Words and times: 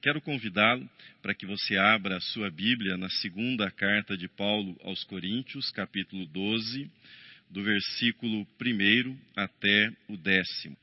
quero 0.00 0.20
convidá-lo 0.20 0.88
para 1.20 1.34
que 1.34 1.46
você 1.46 1.76
abra 1.76 2.16
a 2.16 2.20
sua 2.20 2.50
Bíblia 2.50 2.96
na 2.96 3.08
segunda 3.08 3.70
carta 3.70 4.16
de 4.16 4.28
Paulo 4.28 4.78
aos 4.84 5.02
Coríntios, 5.04 5.70
capítulo 5.72 6.26
12, 6.26 6.90
do 7.50 7.62
versículo 7.62 8.46
1 8.60 9.18
até 9.36 9.90
o 10.08 10.16
décimo. 10.16 10.76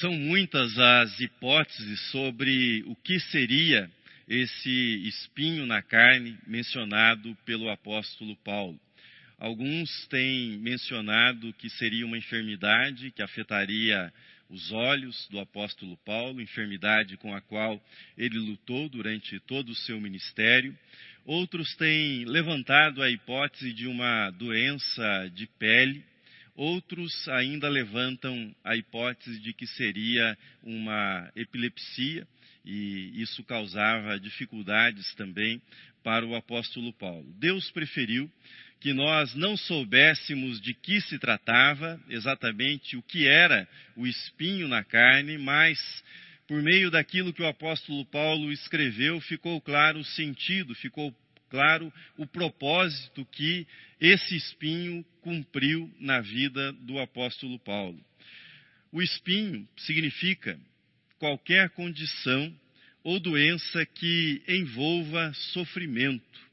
São 0.00 0.12
muitas 0.12 0.78
as 0.78 1.18
hipóteses 1.18 2.00
sobre 2.10 2.82
o 2.86 2.94
que 2.94 3.18
seria 3.18 3.90
esse 4.28 5.08
espinho 5.08 5.66
na 5.66 5.80
carne 5.82 6.38
mencionado 6.46 7.34
pelo 7.46 7.70
apóstolo 7.70 8.36
Paulo. 8.36 8.78
Alguns 9.38 10.06
têm 10.08 10.58
mencionado 10.58 11.52
que 11.54 11.70
seria 11.70 12.04
uma 12.04 12.18
enfermidade 12.18 13.10
que 13.12 13.22
afetaria 13.22 14.12
os 14.48 14.72
olhos 14.72 15.28
do 15.30 15.38
apóstolo 15.38 15.96
Paulo, 16.04 16.40
enfermidade 16.40 17.16
com 17.16 17.34
a 17.34 17.40
qual 17.40 17.82
ele 18.16 18.38
lutou 18.38 18.88
durante 18.88 19.38
todo 19.40 19.70
o 19.70 19.74
seu 19.74 20.00
ministério. 20.00 20.76
Outros 21.24 21.74
têm 21.76 22.24
levantado 22.24 23.02
a 23.02 23.10
hipótese 23.10 23.72
de 23.72 23.86
uma 23.86 24.30
doença 24.30 25.30
de 25.34 25.46
pele. 25.58 26.02
Outros 26.54 27.28
ainda 27.28 27.68
levantam 27.68 28.54
a 28.64 28.74
hipótese 28.74 29.38
de 29.40 29.52
que 29.52 29.66
seria 29.66 30.36
uma 30.62 31.30
epilepsia 31.36 32.26
e 32.64 33.22
isso 33.22 33.44
causava 33.44 34.18
dificuldades 34.18 35.14
também 35.14 35.60
para 36.02 36.26
o 36.26 36.34
apóstolo 36.34 36.92
Paulo. 36.92 37.26
Deus 37.38 37.70
preferiu 37.70 38.30
que 38.80 38.92
nós 38.92 39.34
não 39.34 39.56
soubéssemos 39.56 40.60
de 40.60 40.72
que 40.72 41.00
se 41.00 41.18
tratava, 41.18 42.00
exatamente 42.08 42.96
o 42.96 43.02
que 43.02 43.26
era 43.26 43.68
o 43.96 44.06
espinho 44.06 44.68
na 44.68 44.84
carne, 44.84 45.36
mas 45.36 45.78
por 46.46 46.62
meio 46.62 46.90
daquilo 46.90 47.32
que 47.32 47.42
o 47.42 47.46
apóstolo 47.46 48.04
Paulo 48.06 48.52
escreveu, 48.52 49.20
ficou 49.20 49.60
claro 49.60 49.98
o 49.98 50.04
sentido, 50.04 50.74
ficou 50.74 51.14
claro 51.50 51.92
o 52.16 52.26
propósito 52.26 53.26
que 53.32 53.66
esse 54.00 54.36
espinho 54.36 55.04
cumpriu 55.20 55.92
na 55.98 56.20
vida 56.20 56.72
do 56.72 56.98
apóstolo 56.98 57.58
Paulo. 57.58 57.98
O 58.92 59.02
espinho 59.02 59.68
significa 59.76 60.58
qualquer 61.18 61.70
condição 61.70 62.54
ou 63.02 63.18
doença 63.18 63.84
que 63.86 64.42
envolva 64.48 65.32
sofrimento, 65.52 66.47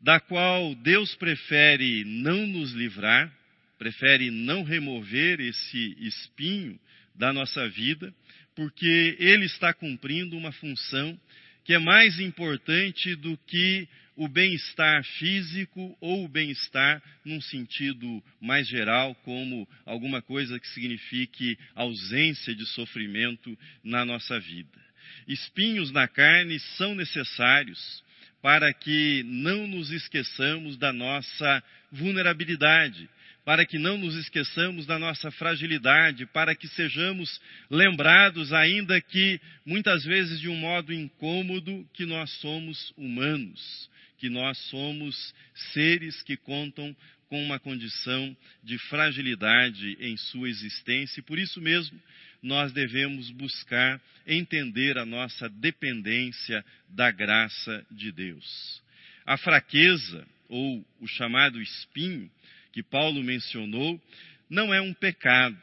da 0.00 0.20
qual 0.20 0.74
Deus 0.76 1.14
prefere 1.16 2.04
não 2.04 2.46
nos 2.46 2.72
livrar, 2.72 3.32
prefere 3.78 4.30
não 4.30 4.62
remover 4.62 5.40
esse 5.40 5.96
espinho 6.00 6.78
da 7.14 7.32
nossa 7.32 7.68
vida, 7.68 8.14
porque 8.54 9.16
ele 9.18 9.46
está 9.46 9.72
cumprindo 9.72 10.36
uma 10.36 10.52
função 10.52 11.18
que 11.64 11.74
é 11.74 11.78
mais 11.78 12.18
importante 12.18 13.14
do 13.14 13.36
que 13.46 13.88
o 14.16 14.26
bem-estar 14.26 15.04
físico 15.04 15.96
ou 16.00 16.24
o 16.24 16.28
bem-estar 16.28 17.00
num 17.24 17.40
sentido 17.40 18.22
mais 18.40 18.66
geral, 18.66 19.14
como 19.16 19.68
alguma 19.86 20.20
coisa 20.20 20.58
que 20.58 20.66
signifique 20.68 21.56
ausência 21.74 22.52
de 22.52 22.66
sofrimento 22.66 23.56
na 23.84 24.04
nossa 24.04 24.40
vida. 24.40 24.80
Espinhos 25.28 25.92
na 25.92 26.08
carne 26.08 26.58
são 26.76 26.96
necessários 26.96 28.02
para 28.48 28.72
que 28.72 29.22
não 29.26 29.66
nos 29.66 29.90
esqueçamos 29.90 30.78
da 30.78 30.90
nossa 30.90 31.62
vulnerabilidade, 31.92 33.06
para 33.44 33.66
que 33.66 33.78
não 33.78 33.98
nos 33.98 34.14
esqueçamos 34.14 34.86
da 34.86 34.98
nossa 34.98 35.30
fragilidade, 35.32 36.24
para 36.24 36.54
que 36.54 36.66
sejamos 36.68 37.42
lembrados, 37.70 38.50
ainda 38.54 38.98
que 39.02 39.38
muitas 39.66 40.02
vezes 40.02 40.40
de 40.40 40.48
um 40.48 40.56
modo 40.56 40.94
incômodo, 40.94 41.86
que 41.92 42.06
nós 42.06 42.30
somos 42.40 42.90
humanos, 42.96 43.90
que 44.16 44.30
nós 44.30 44.56
somos 44.70 45.34
seres 45.74 46.22
que 46.22 46.34
contam 46.34 46.96
com 47.28 47.42
uma 47.42 47.58
condição 47.58 48.36
de 48.62 48.78
fragilidade 48.78 49.96
em 50.00 50.16
sua 50.16 50.48
existência, 50.48 51.20
e 51.20 51.22
por 51.22 51.38
isso 51.38 51.60
mesmo 51.60 52.00
nós 52.42 52.72
devemos 52.72 53.30
buscar 53.30 54.00
entender 54.26 54.96
a 54.96 55.04
nossa 55.04 55.48
dependência 55.48 56.64
da 56.88 57.10
graça 57.10 57.84
de 57.90 58.12
Deus. 58.12 58.82
A 59.26 59.36
fraqueza, 59.36 60.26
ou 60.48 60.84
o 61.00 61.06
chamado 61.06 61.60
espinho, 61.60 62.30
que 62.72 62.82
Paulo 62.82 63.22
mencionou, 63.22 64.00
não 64.48 64.72
é 64.72 64.80
um 64.80 64.94
pecado, 64.94 65.58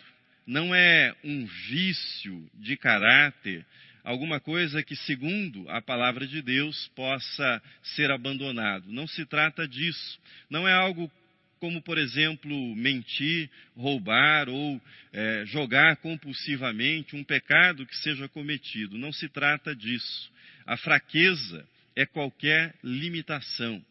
não 0.46 0.76
é 0.76 1.16
um 1.24 1.46
vício 1.46 2.48
de 2.54 2.78
caráter, 2.78 3.66
alguma 4.04 4.40
coisa 4.40 4.84
que, 4.84 4.96
segundo 4.96 5.68
a 5.70 5.82
palavra 5.82 6.28
de 6.28 6.42
Deus, 6.42 6.88
possa 6.96 7.62
ser 7.82 8.12
abandonado. 8.12 8.92
Não 8.92 9.08
se 9.08 9.26
trata 9.26 9.68
disso. 9.68 10.20
Não 10.50 10.68
é 10.68 10.74
algo 10.74 11.12
como, 11.60 11.82
por 11.82 11.98
exemplo, 11.98 12.76
mentir, 12.76 13.50
roubar 13.76 14.50
ou 14.50 14.82
é, 15.14 15.44
jogar 15.46 15.98
compulsivamente, 15.98 17.16
um 17.16 17.24
pecado 17.24 17.86
que 17.86 17.96
seja 17.98 18.28
cometido. 18.28 18.98
Não 18.98 19.12
se 19.12 19.28
trata 19.30 19.76
disso. 19.76 20.32
A 20.66 20.78
fraqueza 20.78 21.68
é 21.96 22.06
qualquer 22.06 22.76
limitação 22.84 23.84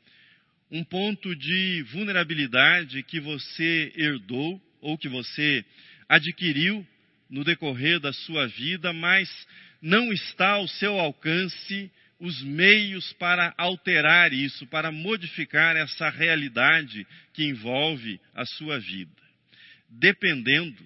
um 0.75 0.82
ponto 0.82 1.36
de 1.36 1.82
vulnerabilidade 1.92 3.00
que 3.04 3.20
você 3.20 3.92
herdou 3.96 4.60
ou 4.81 4.98
que 4.98 5.08
você 5.08 5.64
adquiriu 6.08 6.84
no 7.31 7.44
decorrer 7.44 8.00
da 8.00 8.12
sua 8.12 8.48
vida, 8.48 8.92
mas 8.92 9.31
não 9.81 10.12
está 10.12 10.50
ao 10.50 10.66
seu 10.66 10.98
alcance 10.98 11.91
os 12.25 12.43
meios 12.43 13.12
para 13.12 13.53
alterar 13.59 14.33
isso, 14.33 14.67
para 14.69 14.91
modificar 14.91 15.77
essa 15.77 16.09
realidade 16.09 17.07
que 17.35 17.45
envolve 17.45 18.19
a 18.35 18.47
sua 18.47 18.79
vida. 18.79 19.12
Dependendo 19.91 20.83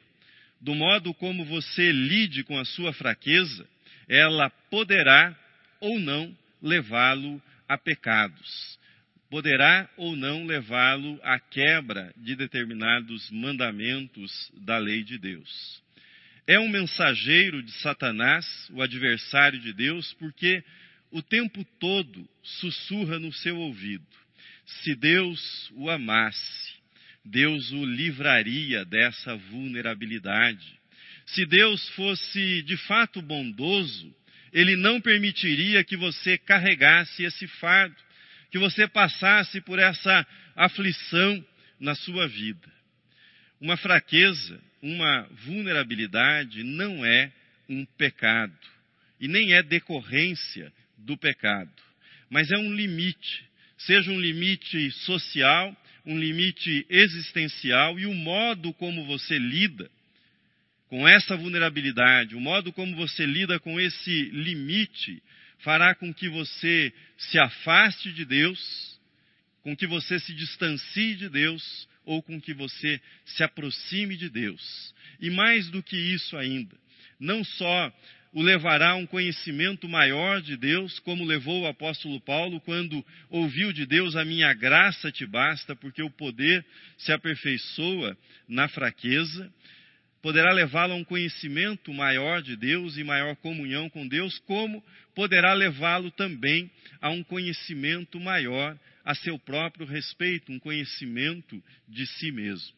do 0.61 0.75
modo 0.75 1.15
como 1.15 1.45
você 1.45 1.93
lide 1.93 2.43
com 2.43 2.59
a 2.59 2.65
sua 2.65 2.93
fraqueza, 2.93 3.65
ela 4.09 4.51
poderá 4.69 5.39
ou 5.81 6.01
não 6.01 6.37
levá-lo 6.61 7.41
a 7.69 7.79
pecados 7.79 8.77
poderá 9.31 9.87
ou 9.99 10.17
não 10.17 10.47
levá-lo 10.47 11.21
à 11.23 11.39
quebra 11.39 12.11
de 12.17 12.35
determinados 12.35 13.31
mandamentos 13.31 14.51
da 14.63 14.79
lei 14.79 15.05
de 15.05 15.19
Deus. 15.19 15.83
É 16.47 16.59
um 16.59 16.67
mensageiro 16.67 17.63
de 17.63 17.71
Satanás, 17.73 18.47
o 18.73 18.81
adversário 18.81 19.61
de 19.61 19.75
Deus, 19.75 20.15
porque 20.15 20.65
o 21.11 21.23
tempo 21.23 21.65
todo 21.79 22.29
sussurra 22.43 23.19
no 23.19 23.33
seu 23.33 23.57
ouvido: 23.57 24.07
se 24.67 24.95
Deus 24.95 25.71
o 25.75 25.89
amasse, 25.89 26.75
Deus 27.25 27.71
o 27.73 27.85
livraria 27.85 28.85
dessa 28.85 29.37
vulnerabilidade. 29.37 30.79
Se 31.27 31.45
Deus 31.45 31.87
fosse 31.91 32.63
de 32.63 32.77
fato 32.77 33.21
bondoso, 33.21 34.15
ele 34.53 34.77
não 34.77 35.01
permitiria 35.01 35.85
que 35.85 35.97
você 35.97 36.39
carregasse 36.39 37.23
esse 37.23 37.47
fardo 37.47 37.97
que 38.51 38.59
você 38.59 38.89
passasse 38.89 39.61
por 39.61 39.79
essa 39.79 40.27
aflição 40.57 41.45
na 41.79 41.95
sua 41.95 42.27
vida. 42.27 42.73
Uma 43.61 43.77
fraqueza, 43.77 44.61
uma 44.81 45.23
vulnerabilidade 45.45 46.63
não 46.63 47.05
é 47.05 47.31
um 47.69 47.85
pecado 47.85 48.57
e 49.21 49.29
nem 49.29 49.53
é 49.53 49.63
decorrência 49.63 50.73
do 50.99 51.17
pecado, 51.17 51.71
mas 52.29 52.51
é 52.51 52.59
um 52.59 52.75
limite, 52.75 53.45
seja 53.79 54.11
um 54.11 54.21
limite 54.21 54.91
social, 54.91 55.77
um 56.05 56.19
limite 56.19 56.87
existencial 56.89 57.99
e 57.99 58.07
o 58.07 58.15
modo 58.15 58.73
como 58.75 59.05
você 59.07 59.39
lida 59.39 59.91
com 60.89 61.07
essa 61.07 61.37
vulnerabilidade, 61.37 62.35
o 62.35 62.41
modo 62.41 62.73
como 62.73 62.97
você 62.97 63.27
lida 63.27 63.61
com 63.61 63.79
esse 63.79 64.25
limite 64.31 65.23
fará 65.59 65.95
com 65.95 66.13
que 66.13 66.29
você 66.29 66.93
se 67.17 67.39
afaste 67.39 68.13
de 68.13 68.25
Deus, 68.25 68.99
com 69.63 69.77
que 69.77 69.87
você 69.87 70.19
se 70.19 70.33
distancie 70.35 71.15
de 71.17 71.29
Deus 71.29 71.89
ou 72.05 72.23
com 72.23 72.41
que 72.41 72.55
você 72.55 73.01
se 73.25 73.43
aproxime 73.43 74.17
de 74.17 74.31
Deus. 74.31 74.95
E 75.21 75.29
mais 75.29 75.69
do 75.69 75.83
que 75.83 75.97
isso 75.97 76.37
ainda, 76.37 76.75
não 77.21 77.45
só 77.45 77.93
o 78.33 78.43
levará 78.43 78.91
a 78.91 78.97
um 78.97 79.07
conhecimento 79.07 79.89
maior 79.89 80.41
de 80.41 80.57
Deus, 80.57 80.99
como 81.01 81.25
levou 81.25 81.63
o 81.63 81.67
apóstolo 81.67 82.21
Paulo 82.21 82.61
quando 82.61 83.05
ouviu 83.31 83.73
de 83.73 83.87
Deus: 83.87 84.17
A 84.17 84.25
minha 84.25 84.53
graça 84.53 85.11
te 85.11 85.27
basta, 85.27 85.75
porque 85.75 86.03
o 86.03 86.11
poder 86.11 86.65
se 86.97 87.13
aperfeiçoa 87.13 88.17
na 88.49 88.69
fraqueza 88.69 89.51
poderá 90.21 90.53
levá-lo 90.53 90.93
a 90.93 90.97
um 90.97 91.05
conhecimento 91.05 91.93
maior 91.93 92.43
de 92.43 92.57
Deus 92.57 92.97
e 92.97 93.05
maior 93.05 93.37
comunhão 93.37 93.89
com 93.89 94.07
Deus, 94.07 94.39
como 94.41 94.85
poderá 95.15 95.53
levá-lo 95.53 96.11
também 96.11 96.71
a 97.01 97.11
um 97.11 97.23
conhecimento 97.23 98.19
maior 98.19 98.79
a 99.05 99.15
seu 99.15 99.39
próprio 99.39 99.87
respeito, 99.87 100.53
um 100.53 100.59
conhecimento 100.59 101.63
de 101.89 102.07
si 102.07 102.31
mesmo. 102.31 102.77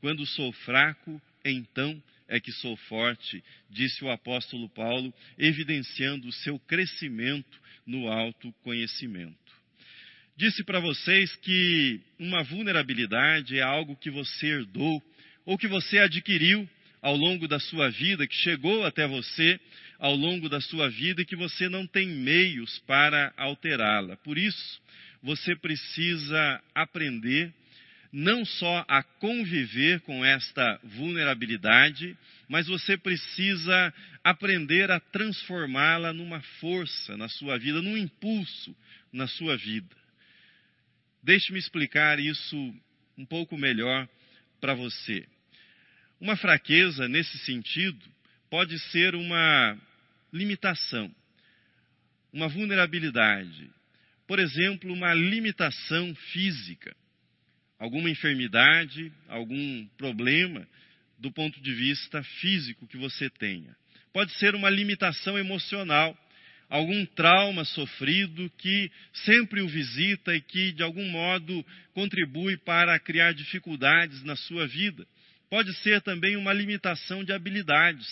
Quando 0.00 0.26
sou 0.26 0.50
fraco, 0.52 1.20
então 1.44 2.02
é 2.28 2.38
que 2.38 2.52
sou 2.52 2.76
forte, 2.76 3.42
disse 3.70 4.04
o 4.04 4.10
apóstolo 4.10 4.68
Paulo, 4.68 5.12
evidenciando 5.38 6.28
o 6.28 6.32
seu 6.32 6.58
crescimento 6.58 7.58
no 7.86 8.08
autoconhecimento. 8.08 9.36
Disse 10.36 10.62
para 10.62 10.78
vocês 10.78 11.34
que 11.36 12.00
uma 12.18 12.44
vulnerabilidade 12.44 13.58
é 13.58 13.62
algo 13.62 13.96
que 13.96 14.10
você 14.10 14.46
herdou 14.46 15.02
ou 15.44 15.58
que 15.58 15.66
você 15.66 15.98
adquiriu 15.98 16.68
ao 17.02 17.16
longo 17.16 17.48
da 17.48 17.58
sua 17.58 17.90
vida, 17.90 18.26
que 18.26 18.36
chegou 18.36 18.84
até 18.84 19.06
você 19.06 19.58
ao 19.98 20.14
longo 20.14 20.48
da 20.48 20.60
sua 20.60 20.88
vida 20.88 21.22
e 21.22 21.24
que 21.24 21.34
você 21.34 21.68
não 21.68 21.86
tem 21.86 22.06
meios 22.06 22.78
para 22.80 23.32
alterá-la. 23.36 24.16
Por 24.18 24.38
isso, 24.38 24.80
você 25.22 25.56
precisa 25.56 26.62
aprender 26.74 27.52
não 28.12 28.44
só 28.44 28.84
a 28.88 29.02
conviver 29.02 30.00
com 30.00 30.24
esta 30.24 30.80
vulnerabilidade, 30.82 32.16
mas 32.48 32.66
você 32.66 32.96
precisa 32.96 33.92
aprender 34.24 34.90
a 34.90 34.98
transformá-la 34.98 36.12
numa 36.12 36.40
força 36.60 37.16
na 37.16 37.28
sua 37.28 37.58
vida, 37.58 37.82
num 37.82 37.96
impulso 37.96 38.74
na 39.12 39.26
sua 39.26 39.56
vida. 39.56 39.94
Deixe-me 41.22 41.58
explicar 41.58 42.18
isso 42.18 42.56
um 43.16 43.26
pouco 43.26 43.58
melhor 43.58 44.08
para 44.60 44.74
você. 44.74 45.26
Uma 46.20 46.36
fraqueza 46.36 47.06
nesse 47.08 47.38
sentido 47.38 48.04
pode 48.50 48.78
ser 48.90 49.14
uma 49.14 49.78
limitação, 50.32 51.14
uma 52.32 52.48
vulnerabilidade. 52.48 53.70
Por 54.26 54.38
exemplo, 54.38 54.92
uma 54.92 55.12
limitação 55.14 56.14
física, 56.32 56.94
alguma 57.78 58.10
enfermidade, 58.10 59.12
algum 59.28 59.86
problema 59.96 60.66
do 61.18 61.30
ponto 61.30 61.60
de 61.60 61.72
vista 61.72 62.22
físico 62.22 62.86
que 62.86 62.96
você 62.96 63.28
tenha. 63.30 63.76
Pode 64.12 64.32
ser 64.32 64.54
uma 64.54 64.70
limitação 64.70 65.38
emocional, 65.38 66.16
algum 66.68 67.04
trauma 67.06 67.64
sofrido 67.64 68.50
que 68.58 68.90
sempre 69.12 69.60
o 69.60 69.68
visita 69.68 70.34
e 70.34 70.40
que, 70.40 70.72
de 70.72 70.82
algum 70.82 71.08
modo, 71.08 71.64
contribui 71.92 72.56
para 72.56 72.98
criar 72.98 73.32
dificuldades 73.32 74.22
na 74.22 74.36
sua 74.36 74.66
vida. 74.66 75.06
Pode 75.50 75.72
ser 75.78 76.02
também 76.02 76.36
uma 76.36 76.52
limitação 76.52 77.24
de 77.24 77.32
habilidades, 77.32 78.06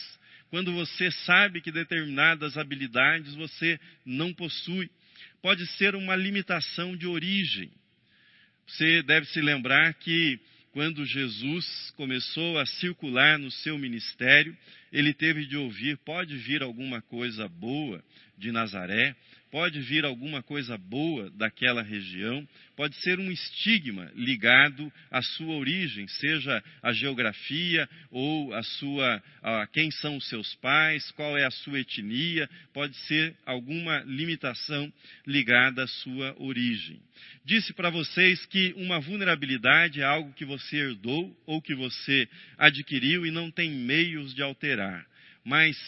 quando 0.49 0.73
você 0.73 1.11
sabe 1.11 1.61
que 1.61 1.71
determinadas 1.71 2.57
habilidades 2.57 3.35
você 3.35 3.79
não 4.05 4.33
possui. 4.33 4.91
Pode 5.43 5.67
ser 5.77 5.95
uma 5.95 6.17
limitação 6.17 6.97
de 6.97 7.07
origem. 7.07 7.71
Você 8.67 9.03
deve 9.03 9.27
se 9.27 9.41
lembrar 9.41 9.95
que 9.95 10.41
quando 10.73 11.07
Jesus 11.07 11.91
começou 11.97 12.59
a 12.59 12.67
circular 12.67 13.39
no 13.39 13.51
seu 13.51 13.79
ministério, 13.79 14.57
ele 14.93 15.15
teve 15.15 15.47
de 15.47 15.57
ouvir: 15.57 15.97
pode 15.99 16.37
vir 16.37 16.63
alguma 16.63 17.01
coisa 17.01 17.49
boa 17.49 18.05
de 18.37 18.53
Nazaré, 18.53 19.17
pode 19.57 19.81
vir 19.81 20.05
alguma 20.05 20.43
coisa 20.43 20.77
boa 20.77 21.31
daquela 21.31 21.81
região, 21.81 22.47
pode 22.77 22.95
ser 22.97 23.19
um 23.19 23.33
estigma 23.33 24.13
ligado 24.15 24.93
à 25.11 25.23
sua 25.23 25.55
origem, 25.55 26.07
seja 26.09 26.63
a 26.83 26.93
geografia 26.93 27.89
ou 28.11 28.53
a 28.53 28.63
sua 28.63 29.23
a 29.43 29.67
quem 29.69 29.91
são 29.93 30.19
os 30.19 30.29
seus 30.29 30.55
pais, 30.57 31.11
qual 31.13 31.39
é 31.39 31.47
a 31.47 31.51
sua 31.51 31.81
etnia, 31.81 32.47
pode 32.75 32.95
ser 33.07 33.35
alguma 33.47 34.01
limitação 34.01 34.93
ligada 35.27 35.85
à 35.85 35.87
sua 35.87 36.37
origem. 36.39 37.01
Disse 37.43 37.73
para 37.73 37.89
vocês 37.89 38.45
que 38.45 38.75
uma 38.77 39.01
vulnerabilidade 39.01 40.03
é 40.03 40.05
algo 40.05 40.35
que 40.35 40.45
você 40.45 40.77
herdou 40.77 41.35
ou 41.47 41.63
que 41.63 41.75
você 41.75 42.29
adquiriu 42.59 43.25
e 43.25 43.31
não 43.31 43.51
tem 43.51 43.71
meios 43.71 44.35
de 44.35 44.43
alterar. 44.43 45.07
Mas 45.43 45.79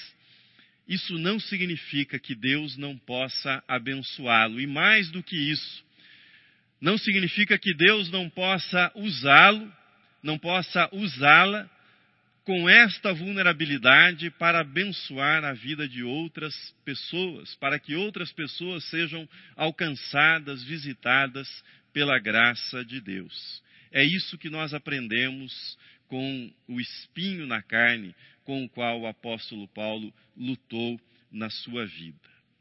isso 0.88 1.18
não 1.18 1.38
significa 1.38 2.18
que 2.18 2.34
Deus 2.34 2.76
não 2.78 2.96
possa 2.96 3.62
abençoá-lo. 3.68 4.58
E 4.58 4.66
mais 4.66 5.10
do 5.10 5.22
que 5.22 5.36
isso, 5.36 5.84
não 6.80 6.96
significa 6.96 7.58
que 7.58 7.74
Deus 7.74 8.10
não 8.10 8.30
possa 8.30 8.90
usá-lo, 8.94 9.70
não 10.22 10.38
possa 10.38 10.88
usá-la 10.92 11.68
com 12.44 12.66
esta 12.66 13.12
vulnerabilidade 13.12 14.30
para 14.30 14.60
abençoar 14.60 15.44
a 15.44 15.52
vida 15.52 15.86
de 15.86 16.02
outras 16.02 16.54
pessoas, 16.82 17.54
para 17.56 17.78
que 17.78 17.94
outras 17.94 18.32
pessoas 18.32 18.82
sejam 18.84 19.28
alcançadas, 19.54 20.64
visitadas 20.64 21.46
pela 21.92 22.18
graça 22.18 22.82
de 22.82 23.02
Deus. 23.02 23.62
É 23.92 24.02
isso 24.02 24.38
que 24.38 24.48
nós 24.48 24.72
aprendemos 24.72 25.76
com 26.08 26.50
o 26.66 26.80
espinho 26.80 27.46
na 27.46 27.60
carne 27.60 28.14
com 28.48 28.64
o 28.64 28.68
qual 28.70 29.02
o 29.02 29.06
apóstolo 29.06 29.68
Paulo 29.68 30.10
lutou 30.34 30.98
na 31.30 31.50
sua 31.50 31.84
vida. 31.84 32.16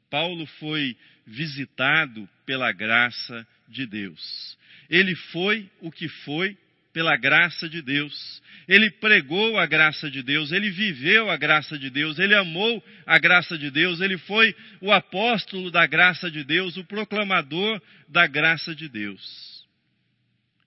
Paulo 0.09 0.45
foi 0.45 0.97
visitado 1.25 2.27
pela 2.45 2.73
graça 2.73 3.47
de 3.69 3.85
Deus. 3.85 4.57
Ele 4.89 5.15
foi 5.15 5.71
o 5.79 5.89
que 5.89 6.09
foi 6.09 6.57
pela 6.91 7.15
graça 7.15 7.69
de 7.69 7.81
Deus. 7.81 8.43
Ele 8.67 8.91
pregou 8.91 9.57
a 9.57 9.65
graça 9.65 10.11
de 10.11 10.21
Deus, 10.21 10.51
ele 10.51 10.69
viveu 10.69 11.29
a 11.29 11.37
graça 11.37 11.79
de 11.79 11.89
Deus, 11.89 12.19
ele 12.19 12.35
amou 12.35 12.83
a 13.05 13.17
graça 13.17 13.57
de 13.57 13.71
Deus, 13.71 14.01
ele 14.01 14.17
foi 14.17 14.53
o 14.81 14.91
apóstolo 14.91 15.71
da 15.71 15.87
graça 15.87 16.29
de 16.29 16.43
Deus, 16.43 16.75
o 16.75 16.83
proclamador 16.83 17.81
da 18.09 18.27
graça 18.27 18.75
de 18.75 18.89
Deus. 18.89 19.65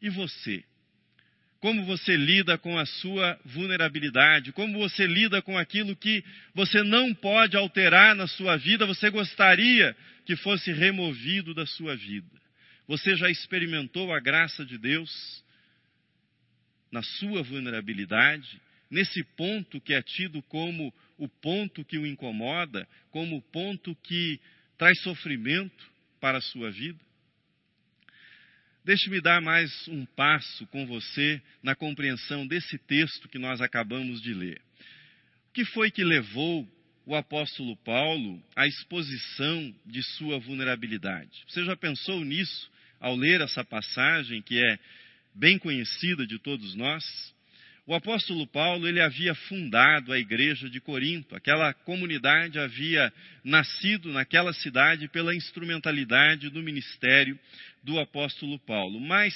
E 0.01 0.09
você? 0.09 0.65
Como 1.61 1.85
você 1.85 2.17
lida 2.17 2.57
com 2.57 2.79
a 2.79 2.87
sua 2.87 3.39
vulnerabilidade, 3.45 4.51
como 4.51 4.79
você 4.79 5.07
lida 5.07 5.43
com 5.43 5.59
aquilo 5.59 5.95
que 5.95 6.25
você 6.55 6.83
não 6.83 7.15
pode 7.15 7.55
alterar 7.55 8.17
na 8.17 8.27
sua 8.27 8.57
vida, 8.57 8.87
você 8.87 9.11
gostaria 9.11 9.95
que 10.25 10.35
fosse 10.37 10.73
removido 10.73 11.53
da 11.53 11.67
sua 11.67 11.95
vida. 11.95 12.41
Você 12.89 13.15
já 13.15 13.29
experimentou 13.29 14.13
a 14.13 14.19
graça 14.19 14.65
de 14.65 14.79
Deus 14.79 15.45
na 16.91 17.03
sua 17.03 17.43
vulnerabilidade, 17.43 18.61
nesse 18.91 19.23
ponto 19.23 19.81
que 19.83 19.93
é 19.93 20.03
tido 20.03 20.43
como 20.45 20.93
o 21.19 21.29
ponto 21.29 21.85
que 21.85 21.99
o 21.99 22.07
incomoda, 22.07 22.89
como 23.11 23.37
o 23.37 23.43
ponto 23.43 23.95
que 23.97 24.41
traz 24.79 24.99
sofrimento 25.03 25.85
para 26.19 26.39
a 26.39 26.43
sua 26.43 26.71
vida? 26.71 26.99
Deixe-me 28.83 29.21
dar 29.21 29.43
mais 29.43 29.87
um 29.89 30.07
passo 30.07 30.67
com 30.69 30.87
você 30.87 31.41
na 31.63 31.75
compreensão 31.75 32.47
desse 32.47 32.79
texto 32.79 33.29
que 33.29 33.39
nós 33.39 33.61
acabamos 33.61 34.23
de 34.23 34.33
ler. 34.33 34.59
O 35.51 35.53
que 35.53 35.67
foi 35.67 35.91
que 35.91 36.03
levou 36.03 36.67
o 37.05 37.15
apóstolo 37.15 37.77
Paulo 37.77 38.43
à 38.57 38.67
exposição 38.67 39.75
de 39.85 40.03
sua 40.03 40.39
vulnerabilidade? 40.39 41.45
Você 41.47 41.63
já 41.63 41.77
pensou 41.77 42.25
nisso 42.25 42.71
ao 42.99 43.15
ler 43.15 43.43
essa 43.43 43.63
passagem 43.63 44.41
que 44.41 44.59
é 44.59 44.79
bem 45.35 45.59
conhecida 45.59 46.27
de 46.27 46.39
todos 46.39 46.75
nós? 46.75 47.05
O 47.91 47.95
apóstolo 47.97 48.47
Paulo, 48.47 48.87
ele 48.87 49.01
havia 49.01 49.35
fundado 49.35 50.13
a 50.13 50.19
igreja 50.21 50.71
de 50.71 50.81
Corinto. 50.81 51.35
Aquela 51.35 51.75
comunidade 51.75 52.57
havia 52.57 53.13
nascido 53.43 54.13
naquela 54.13 54.53
cidade 54.53 55.09
pela 55.09 55.35
instrumentalidade 55.35 56.51
do 56.51 56.63
ministério 56.63 57.37
do 57.83 57.99
apóstolo 57.99 58.61
Paulo. 58.61 59.01
Mas, 59.01 59.35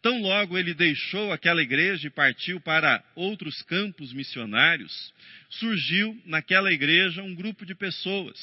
tão 0.00 0.22
logo 0.22 0.56
ele 0.56 0.72
deixou 0.72 1.34
aquela 1.34 1.60
igreja 1.60 2.06
e 2.06 2.10
partiu 2.10 2.58
para 2.62 3.04
outros 3.14 3.60
campos 3.60 4.10
missionários, 4.14 5.12
surgiu 5.50 6.18
naquela 6.24 6.72
igreja 6.72 7.22
um 7.22 7.34
grupo 7.34 7.66
de 7.66 7.74
pessoas, 7.74 8.40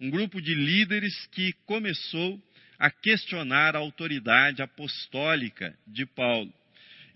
um 0.00 0.08
grupo 0.08 0.40
de 0.40 0.54
líderes 0.54 1.26
que 1.32 1.52
começou 1.66 2.40
a 2.78 2.92
questionar 2.92 3.74
a 3.74 3.80
autoridade 3.80 4.62
apostólica 4.62 5.76
de 5.84 6.06
Paulo 6.06 6.54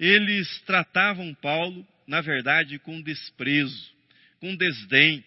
eles 0.02 0.61
tratavam 0.62 1.32
Paulo, 1.32 1.87
na 2.09 2.21
verdade, 2.21 2.76
com 2.80 3.00
desprezo, 3.00 3.94
com 4.40 4.56
desdém, 4.56 5.25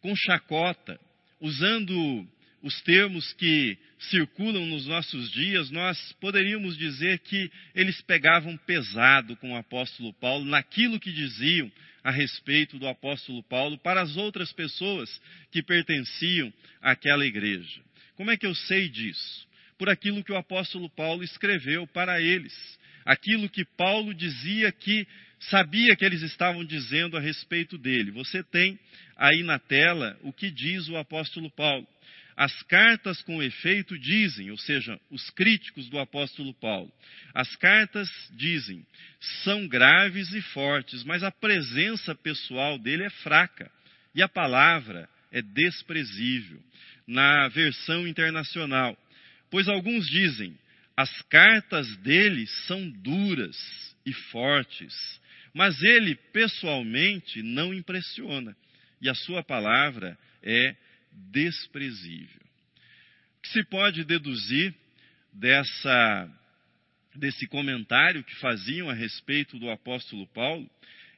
com 0.00 0.14
chacota, 0.14 1.00
usando 1.40 2.24
os 2.62 2.80
termos 2.82 3.32
que 3.32 3.76
circulam 3.98 4.66
nos 4.66 4.86
nossos 4.86 5.32
dias, 5.32 5.68
nós 5.72 6.12
poderíamos 6.20 6.78
dizer 6.78 7.18
que 7.18 7.50
eles 7.74 8.00
pegavam 8.02 8.56
pesado 8.58 9.34
com 9.38 9.52
o 9.52 9.56
apóstolo 9.56 10.12
Paulo 10.14 10.44
naquilo 10.44 11.00
que 11.00 11.10
diziam 11.10 11.70
a 12.04 12.12
respeito 12.12 12.78
do 12.78 12.86
apóstolo 12.86 13.42
Paulo 13.42 13.76
para 13.78 14.00
as 14.00 14.16
outras 14.16 14.52
pessoas 14.52 15.10
que 15.50 15.60
pertenciam 15.60 16.52
àquela 16.80 17.26
igreja. 17.26 17.82
Como 18.14 18.30
é 18.30 18.36
que 18.36 18.46
eu 18.46 18.54
sei 18.54 18.88
disso? 18.88 19.48
Por 19.76 19.88
aquilo 19.88 20.22
que 20.22 20.30
o 20.30 20.36
apóstolo 20.36 20.88
Paulo 20.88 21.24
escreveu 21.24 21.84
para 21.88 22.20
eles 22.20 22.80
aquilo 23.04 23.48
que 23.48 23.64
Paulo 23.64 24.14
dizia 24.14 24.70
que 24.72 25.06
sabia 25.38 25.96
que 25.96 26.04
eles 26.04 26.22
estavam 26.22 26.64
dizendo 26.64 27.16
a 27.16 27.20
respeito 27.20 27.76
dele. 27.76 28.10
Você 28.12 28.42
tem 28.42 28.78
aí 29.16 29.42
na 29.42 29.58
tela 29.58 30.18
o 30.22 30.32
que 30.32 30.50
diz 30.50 30.88
o 30.88 30.96
apóstolo 30.96 31.50
Paulo. 31.50 31.86
As 32.36 32.62
cartas 32.62 33.20
com 33.22 33.42
efeito 33.42 33.98
dizem, 33.98 34.50
ou 34.50 34.56
seja, 34.56 34.98
os 35.10 35.28
críticos 35.30 35.88
do 35.90 35.98
apóstolo 35.98 36.54
Paulo, 36.54 36.90
as 37.34 37.54
cartas 37.56 38.08
dizem, 38.32 38.86
são 39.44 39.68
graves 39.68 40.32
e 40.32 40.40
fortes, 40.40 41.04
mas 41.04 41.22
a 41.22 41.30
presença 41.30 42.14
pessoal 42.14 42.78
dele 42.78 43.04
é 43.04 43.10
fraca 43.10 43.70
e 44.14 44.22
a 44.22 44.28
palavra 44.28 45.08
é 45.30 45.42
desprezível. 45.42 46.62
Na 47.06 47.48
versão 47.48 48.06
internacional, 48.06 48.96
pois 49.50 49.68
alguns 49.68 50.06
dizem, 50.06 50.56
as 51.02 51.22
cartas 51.22 51.96
dele 51.96 52.46
são 52.68 52.88
duras 52.88 53.56
e 54.06 54.12
fortes, 54.12 54.94
mas 55.52 55.82
ele 55.82 56.14
pessoalmente 56.32 57.42
não 57.42 57.74
impressiona 57.74 58.56
e 59.00 59.08
a 59.08 59.14
sua 59.14 59.42
palavra 59.42 60.16
é 60.44 60.76
desprezível. 61.32 62.40
O 63.36 63.42
que 63.42 63.48
se 63.48 63.64
pode 63.64 64.04
deduzir 64.04 64.72
dessa, 65.32 66.30
desse 67.16 67.48
comentário 67.48 68.22
que 68.22 68.36
faziam 68.36 68.88
a 68.88 68.94
respeito 68.94 69.58
do 69.58 69.70
apóstolo 69.70 70.24
Paulo 70.28 70.70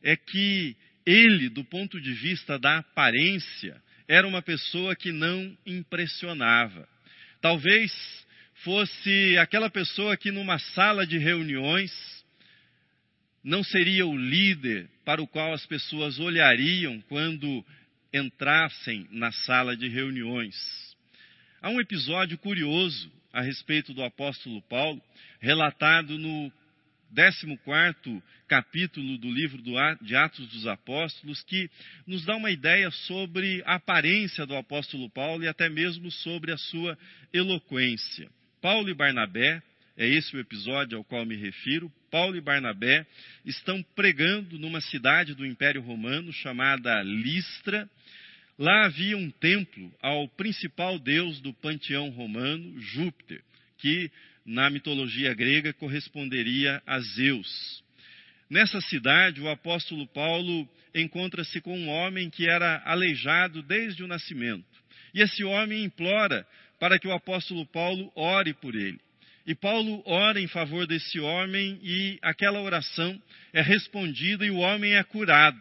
é 0.03 0.17
que 0.17 0.75
ele, 1.05 1.51
do 1.51 1.63
ponto 1.63 2.01
de 2.01 2.15
vista 2.15 2.59
da 2.59 2.79
aparência, 2.79 3.83
era 4.09 4.27
uma 4.27 4.41
pessoa 4.41 4.97
que 4.97 5.13
não 5.13 5.55
impressionava. 5.67 6.89
Talvez 7.43 7.93
fosse 8.63 9.37
aquela 9.39 9.69
pessoa 9.69 10.17
que 10.17 10.31
numa 10.31 10.59
sala 10.59 11.07
de 11.07 11.19
reuniões 11.19 11.93
não 13.43 13.63
seria 13.63 14.07
o 14.07 14.17
líder 14.17 14.89
para 15.05 15.23
o 15.23 15.27
qual 15.27 15.53
as 15.53 15.67
pessoas 15.67 16.19
olhariam 16.19 17.01
quando 17.09 17.65
entrassem 18.13 19.07
na 19.11 19.33
sala 19.33 19.77
de 19.77 19.89
reuniões. 19.89 20.55
Há 21.61 21.69
um 21.69 21.81
episódio 21.81 22.39
curioso 22.39 23.13
a 23.33 23.43
respeito 23.43 23.93
do 23.93 24.03
apóstolo 24.03 24.63
Paulo, 24.63 25.03
relatado 25.41 26.17
no 26.17 26.51
14 27.15 28.23
capítulo 28.47 29.19
do 29.19 29.31
livro 29.31 29.61
de 30.03 30.17
Atos 30.17 30.49
dos 30.49 30.67
Apóstolos, 30.67 31.43
que 31.43 31.71
nos 32.07 32.25
dá 32.25 32.37
uma 32.37 32.51
ideia 32.51 32.91
sobre 32.91 33.63
a 33.65 33.77
aparência 33.77 34.47
do 34.47 34.55
apóstolo 34.55 35.09
Paulo 35.11 35.43
e 35.43 35.49
até 35.49 35.69
mesmo 35.69 36.11
sobre 36.11 36.53
a 36.53 36.57
sua 36.57 36.97
eloquência. 37.33 38.29
Paulo 38.65 38.89
e 38.89 38.95
Barnabé, 38.95 39.63
é 39.95 40.09
esse 40.09 40.35
o 40.35 40.41
episódio 40.41 40.97
ao 40.97 41.05
qual 41.05 41.27
me 41.27 41.37
refiro, 41.37 41.93
Paulo 42.11 42.35
e 42.35 42.41
Barnabé 42.41 43.07
estão 43.45 43.83
pregando 43.95 44.59
numa 44.59 44.81
cidade 44.81 45.35
do 45.35 45.45
Império 45.45 45.83
Romano 45.83 46.33
chamada 46.33 47.03
Listra, 47.03 47.87
Lá 48.59 48.87
havia 48.87 49.19
um 49.19 49.31
templo 49.31 49.93
ao 50.01 50.27
principal 50.29 50.99
deus 50.99 51.43
do 51.43 51.53
panteão 51.53 52.09
romano, 52.09 52.81
Júpiter, 52.81 53.43
que 53.77 54.11
na 54.47 54.71
mitologia 54.71 55.35
grega 55.35 55.75
corresponderia 55.75 56.83
a 56.87 56.99
Zeus. 57.01 57.85
Nessa 58.49 58.81
cidade, 58.81 59.43
o 59.43 59.51
apóstolo 59.51 60.07
Paulo 60.07 60.67
encontra-se 60.95 61.61
com 61.61 61.79
um 61.79 61.91
homem 61.91 62.31
que 62.31 62.49
era 62.49 62.81
aleijado 62.87 63.63
desde 63.63 64.03
o 64.03 64.07
nascimento. 64.07 64.83
E 65.13 65.21
esse 65.21 65.45
homem 65.45 65.85
implora 65.85 66.47
para 66.85 66.99
que 66.99 67.09
o 67.09 67.15
apóstolo 67.15 67.65
Paulo 67.65 68.13
ore 68.15 68.53
por 68.53 68.75
ele. 68.75 69.01
E 69.47 69.55
Paulo 69.55 70.03
ora 70.05 70.39
em 70.39 70.47
favor 70.47 70.87
desse 70.87 71.19
homem 71.19 71.81
e 71.83 72.19
aquela 72.21 72.61
oração 72.61 73.19
é 73.55 73.63
respondida 73.63 74.45
e 74.45 74.51
o 74.51 74.59
homem 74.59 74.93
é 74.93 75.03
curado. 75.03 75.59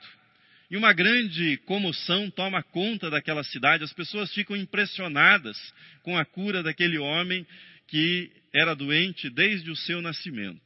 E 0.70 0.76
uma 0.76 0.92
grande 0.92 1.56
comoção 1.66 2.30
toma 2.30 2.62
conta 2.62 3.10
daquela 3.10 3.42
cidade, 3.42 3.86
as 3.86 3.94
pessoas 3.94 4.34
ficam 4.34 4.54
impressionadas 4.54 5.58
com 6.02 6.18
a 6.18 6.26
cura 6.26 6.62
daquele 6.62 6.98
homem 6.98 7.48
que 7.88 8.30
era 8.54 8.76
doente 8.76 9.30
desde 9.30 9.72
o 9.72 9.78
seu 9.78 10.02
nascimento. 10.02 10.60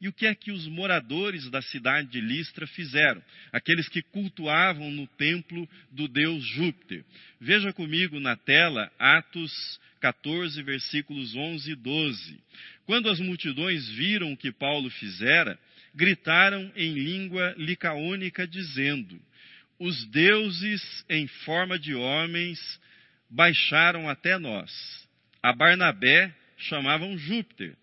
E 0.00 0.06
o 0.06 0.12
que 0.12 0.26
é 0.26 0.34
que 0.34 0.52
os 0.52 0.66
moradores 0.68 1.50
da 1.50 1.60
cidade 1.60 2.08
de 2.08 2.20
Listra 2.20 2.66
fizeram? 2.68 3.22
Aqueles 3.52 3.88
que 3.88 4.00
cultuavam 4.00 4.90
no 4.90 5.06
templo 5.06 5.68
do 5.90 6.06
deus 6.06 6.44
Júpiter. 6.44 7.04
Veja 7.40 7.72
comigo 7.72 8.20
na 8.20 8.36
tela 8.36 8.90
Atos 8.98 9.52
14, 10.00 10.62
versículos 10.62 11.34
11 11.34 11.72
e 11.72 11.74
12. 11.74 12.40
Quando 12.86 13.10
as 13.10 13.18
multidões 13.18 13.88
viram 13.90 14.32
o 14.32 14.36
que 14.36 14.52
Paulo 14.52 14.88
fizera, 14.90 15.58
gritaram 15.94 16.70
em 16.76 16.94
língua 16.94 17.54
licaônica, 17.58 18.46
dizendo: 18.46 19.20
os 19.78 20.04
deuses 20.06 21.04
em 21.08 21.26
forma 21.26 21.78
de 21.78 21.94
homens 21.94 22.58
baixaram 23.28 24.08
até 24.08 24.38
nós. 24.38 24.70
A 25.42 25.52
Barnabé 25.52 26.34
chamavam 26.56 27.16
Júpiter, 27.18 27.76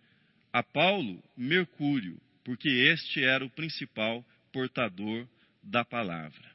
a 0.55 0.63
Paulo 0.63 1.21
Mercúrio, 1.35 2.17
porque 2.41 2.69
este 2.69 3.21
era 3.21 3.43
o 3.43 3.49
principal 3.49 4.25
portador 4.53 5.27
da 5.61 5.83
palavra. 5.83 6.49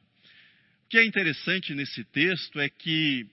O 0.85 0.89
que 0.89 0.97
é 0.97 1.05
interessante 1.05 1.75
nesse 1.75 2.03
texto 2.05 2.59
é 2.59 2.67
que 2.67 3.27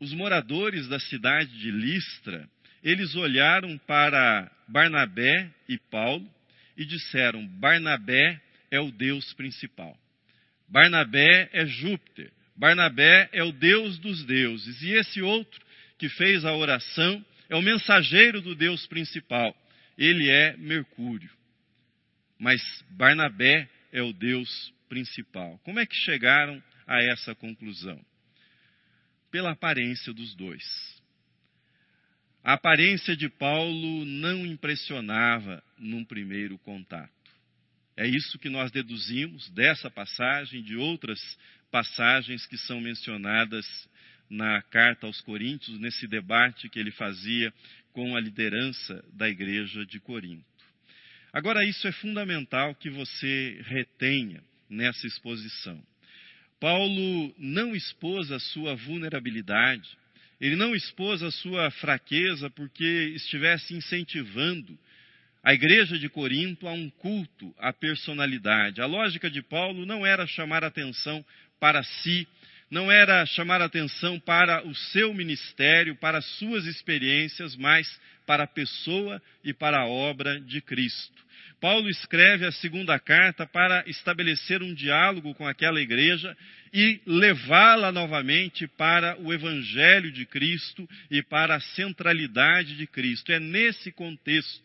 os 0.00 0.14
moradores 0.14 0.88
da 0.88 0.98
cidade 0.98 1.50
de 1.58 1.70
Listra, 1.70 2.48
eles 2.82 3.14
olharam 3.14 3.76
para 3.86 4.50
Barnabé 4.66 5.50
e 5.68 5.76
Paulo 5.76 6.26
e 6.74 6.86
disseram: 6.86 7.46
Barnabé 7.46 8.40
é 8.70 8.80
o 8.80 8.90
Deus 8.90 9.34
principal. 9.34 9.94
Barnabé 10.66 11.50
é 11.52 11.66
Júpiter. 11.66 12.32
Barnabé 12.56 13.28
é 13.34 13.42
o 13.42 13.52
Deus 13.52 13.98
dos 13.98 14.24
deuses. 14.24 14.80
E 14.80 14.92
esse 14.92 15.20
outro 15.20 15.60
que 15.98 16.08
fez 16.08 16.46
a 16.46 16.54
oração 16.54 17.22
é 17.48 17.56
o 17.56 17.62
mensageiro 17.62 18.40
do 18.40 18.54
Deus 18.54 18.86
principal. 18.86 19.56
Ele 19.96 20.28
é 20.28 20.56
Mercúrio. 20.56 21.30
Mas 22.38 22.62
Barnabé 22.90 23.68
é 23.92 24.02
o 24.02 24.12
Deus 24.12 24.72
principal. 24.88 25.58
Como 25.64 25.80
é 25.80 25.86
que 25.86 25.96
chegaram 25.96 26.62
a 26.86 27.02
essa 27.02 27.34
conclusão? 27.34 28.00
Pela 29.30 29.52
aparência 29.52 30.12
dos 30.12 30.34
dois. 30.34 30.62
A 32.44 32.54
aparência 32.54 33.16
de 33.16 33.28
Paulo 33.28 34.04
não 34.04 34.46
impressionava 34.46 35.62
num 35.76 36.04
primeiro 36.04 36.56
contato. 36.58 37.12
É 37.96 38.06
isso 38.06 38.38
que 38.38 38.48
nós 38.48 38.70
deduzimos 38.70 39.50
dessa 39.50 39.90
passagem, 39.90 40.62
de 40.62 40.76
outras 40.76 41.20
passagens 41.70 42.46
que 42.46 42.56
são 42.56 42.80
mencionadas 42.80 43.87
na 44.30 44.60
carta 44.62 45.06
aos 45.06 45.20
Coríntios, 45.20 45.78
nesse 45.78 46.06
debate 46.06 46.68
que 46.68 46.78
ele 46.78 46.90
fazia 46.90 47.52
com 47.92 48.16
a 48.16 48.20
liderança 48.20 49.04
da 49.12 49.28
igreja 49.28 49.84
de 49.86 49.98
Corinto. 50.00 50.44
Agora, 51.32 51.64
isso 51.64 51.86
é 51.86 51.92
fundamental 51.92 52.74
que 52.74 52.90
você 52.90 53.60
retenha 53.64 54.42
nessa 54.68 55.06
exposição. 55.06 55.82
Paulo 56.60 57.34
não 57.38 57.74
expôs 57.74 58.30
a 58.32 58.38
sua 58.38 58.74
vulnerabilidade, 58.74 59.88
ele 60.40 60.56
não 60.56 60.74
expôs 60.74 61.22
a 61.22 61.30
sua 61.30 61.70
fraqueza 61.70 62.48
porque 62.50 63.12
estivesse 63.14 63.74
incentivando 63.74 64.78
a 65.42 65.54
igreja 65.54 65.98
de 65.98 66.08
Corinto 66.08 66.66
há 66.66 66.72
um 66.72 66.90
culto 66.90 67.54
à 67.58 67.72
personalidade. 67.72 68.80
A 68.80 68.86
lógica 68.86 69.30
de 69.30 69.40
Paulo 69.40 69.86
não 69.86 70.04
era 70.04 70.26
chamar 70.26 70.64
atenção 70.64 71.24
para 71.60 71.82
si, 71.82 72.26
não 72.70 72.90
era 72.90 73.24
chamar 73.26 73.62
atenção 73.62 74.20
para 74.20 74.66
o 74.66 74.74
seu 74.74 75.14
ministério, 75.14 75.96
para 75.96 76.18
as 76.18 76.26
suas 76.38 76.66
experiências, 76.66 77.56
mas 77.56 77.88
para 78.26 78.44
a 78.44 78.46
pessoa 78.46 79.22
e 79.42 79.54
para 79.54 79.80
a 79.80 79.86
obra 79.86 80.40
de 80.40 80.60
Cristo. 80.60 81.28
Paulo 81.60 81.88
escreve 81.88 82.46
a 82.46 82.52
segunda 82.52 82.98
carta 83.00 83.44
para 83.44 83.82
estabelecer 83.88 84.62
um 84.62 84.72
diálogo 84.72 85.34
com 85.34 85.46
aquela 85.46 85.80
igreja 85.80 86.36
e 86.72 87.00
levá-la 87.04 87.90
novamente 87.90 88.68
para 88.68 89.18
o 89.20 89.32
Evangelho 89.32 90.12
de 90.12 90.24
Cristo 90.24 90.88
e 91.10 91.20
para 91.22 91.56
a 91.56 91.60
centralidade 91.60 92.76
de 92.76 92.86
Cristo. 92.86 93.32
É 93.32 93.40
nesse 93.40 93.90
contexto 93.90 94.62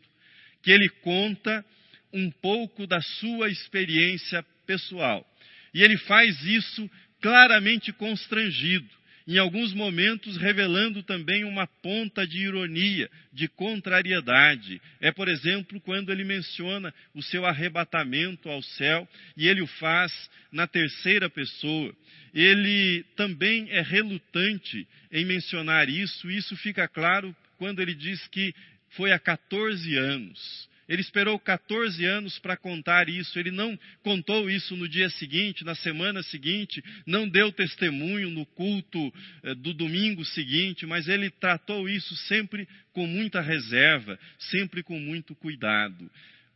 que 0.62 0.72
ele 0.72 0.90
conta 1.02 1.66
um 2.12 2.30
pouco 2.30 2.86
da 2.86 3.02
sua 3.02 3.50
experiência 3.50 4.46
pessoal. 4.68 5.26
E 5.74 5.82
ele 5.82 5.98
faz 5.98 6.40
isso 6.46 6.90
claramente 7.24 7.94
constrangido, 7.94 8.86
em 9.26 9.38
alguns 9.38 9.74
momentos 9.74 10.36
revelando 10.36 11.02
também 11.02 11.46
uma 11.46 11.66
ponta 11.66 12.28
de 12.28 12.40
ironia, 12.40 13.10
de 13.32 13.48
contrariedade. 13.48 14.82
É, 15.00 15.10
por 15.10 15.30
exemplo, 15.30 15.80
quando 15.80 16.12
ele 16.12 16.26
menciona 16.26 16.94
o 17.16 17.24
seu 17.24 17.46
arrebatamento 17.46 18.50
ao 18.50 18.62
céu, 18.62 19.08
e 19.38 19.48
ele 19.48 19.62
o 19.62 19.68
faz 19.68 20.12
na 20.52 20.68
terceira 20.68 21.30
pessoa. 21.30 21.96
Ele 22.34 23.06
também 23.16 23.70
é 23.70 23.82
relutante 23.82 24.86
em 25.10 25.24
mencionar 25.24 25.88
isso, 25.88 26.30
e 26.30 26.36
isso 26.36 26.58
fica 26.58 26.90
claro 26.90 27.34
quando 27.58 27.82
ele 27.82 27.96
diz 27.96 28.28
que 28.28 28.54
foi 28.90 29.14
há 29.14 29.18
14 29.18 29.96
anos 29.96 30.73
Ele 30.88 31.02
esperou 31.02 31.40
14 31.40 32.04
anos 32.06 32.38
para 32.40 32.58
contar 32.58 33.08
isso. 33.08 33.40
Ele 33.40 33.52
não 33.52 33.78
contou 34.02 34.50
isso 34.50 34.76
no 34.76 34.88
dia 34.88 35.10
seguinte, 35.12 35.64
na 35.64 35.76
semana 35.76 36.22
seguinte, 36.24 36.84
não 37.06 37.28
deu 37.28 37.52
testemunho 37.52 38.30
no 38.30 38.46
culto 38.46 39.14
eh, 39.44 39.56
do 39.56 39.74
domingo 39.74 40.26
seguinte, 40.26 40.86
mas 40.86 41.08
ele 41.08 41.30
tratou 41.30 41.88
isso 41.88 42.16
sempre 42.28 42.68
com 42.92 43.08
muita 43.08 43.42
reserva, 43.42 44.20
sempre 44.38 44.84
com 44.84 45.00
muito 45.00 45.34
cuidado. 45.36 46.12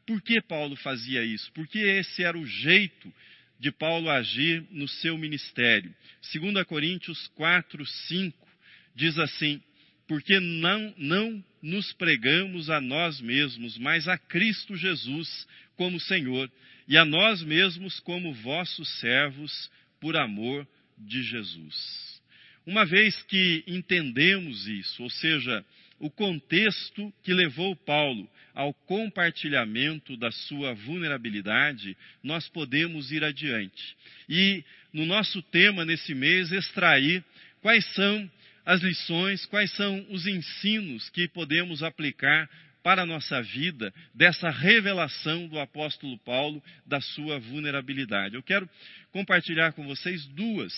Por 0.05 0.21
que 0.21 0.41
Paulo 0.41 0.75
fazia 0.77 1.23
isso? 1.23 1.51
Porque 1.53 1.79
esse 1.79 2.23
era 2.23 2.37
o 2.37 2.45
jeito 2.45 3.13
de 3.59 3.71
Paulo 3.71 4.09
agir 4.09 4.63
no 4.71 4.87
seu 4.87 5.17
ministério. 5.17 5.93
2 6.33 6.63
Coríntios 6.65 7.27
4, 7.29 7.85
5 7.85 8.47
diz 8.95 9.17
assim: 9.17 9.61
Porque 10.07 10.39
não, 10.39 10.93
não 10.97 11.43
nos 11.61 11.91
pregamos 11.93 12.69
a 12.69 12.79
nós 12.79 13.19
mesmos, 13.21 13.77
mas 13.77 14.07
a 14.07 14.17
Cristo 14.17 14.75
Jesus 14.75 15.47
como 15.75 15.99
Senhor, 15.99 16.51
e 16.87 16.97
a 16.97 17.05
nós 17.05 17.43
mesmos 17.43 17.99
como 17.99 18.33
vossos 18.33 18.89
servos, 18.99 19.69
por 19.99 20.15
amor 20.15 20.67
de 20.97 21.21
Jesus. 21.23 22.21
Uma 22.65 22.85
vez 22.85 23.21
que 23.23 23.63
entendemos 23.67 24.67
isso, 24.67 25.03
ou 25.03 25.09
seja, 25.09 25.65
o 25.99 26.09
contexto 26.09 27.13
que 27.23 27.33
levou 27.33 27.75
Paulo 27.75 28.29
ao 28.53 28.73
compartilhamento 28.73 30.17
da 30.17 30.31
sua 30.31 30.73
vulnerabilidade, 30.73 31.95
nós 32.23 32.49
podemos 32.49 33.11
ir 33.11 33.23
adiante. 33.23 33.95
E 34.27 34.63
no 34.91 35.05
nosso 35.05 35.41
tema 35.43 35.85
nesse 35.85 36.13
mês, 36.13 36.51
extrair 36.51 37.23
quais 37.61 37.85
são 37.93 38.29
as 38.67 38.81
lições, 38.81 39.45
quais 39.45 39.71
são 39.71 40.05
os 40.09 40.27
ensinos 40.27 41.09
que 41.09 41.25
podemos 41.25 41.81
aplicar 41.81 42.49
para 42.83 43.03
a 43.03 43.05
nossa 43.05 43.41
vida 43.41 43.93
dessa 44.13 44.49
revelação 44.49 45.47
do 45.47 45.57
apóstolo 45.57 46.17
Paulo 46.19 46.61
da 46.85 46.99
sua 46.99 47.39
vulnerabilidade. 47.39 48.35
Eu 48.35 48.43
quero 48.43 48.69
compartilhar 49.09 49.71
com 49.71 49.87
vocês 49.87 50.27
duas, 50.27 50.73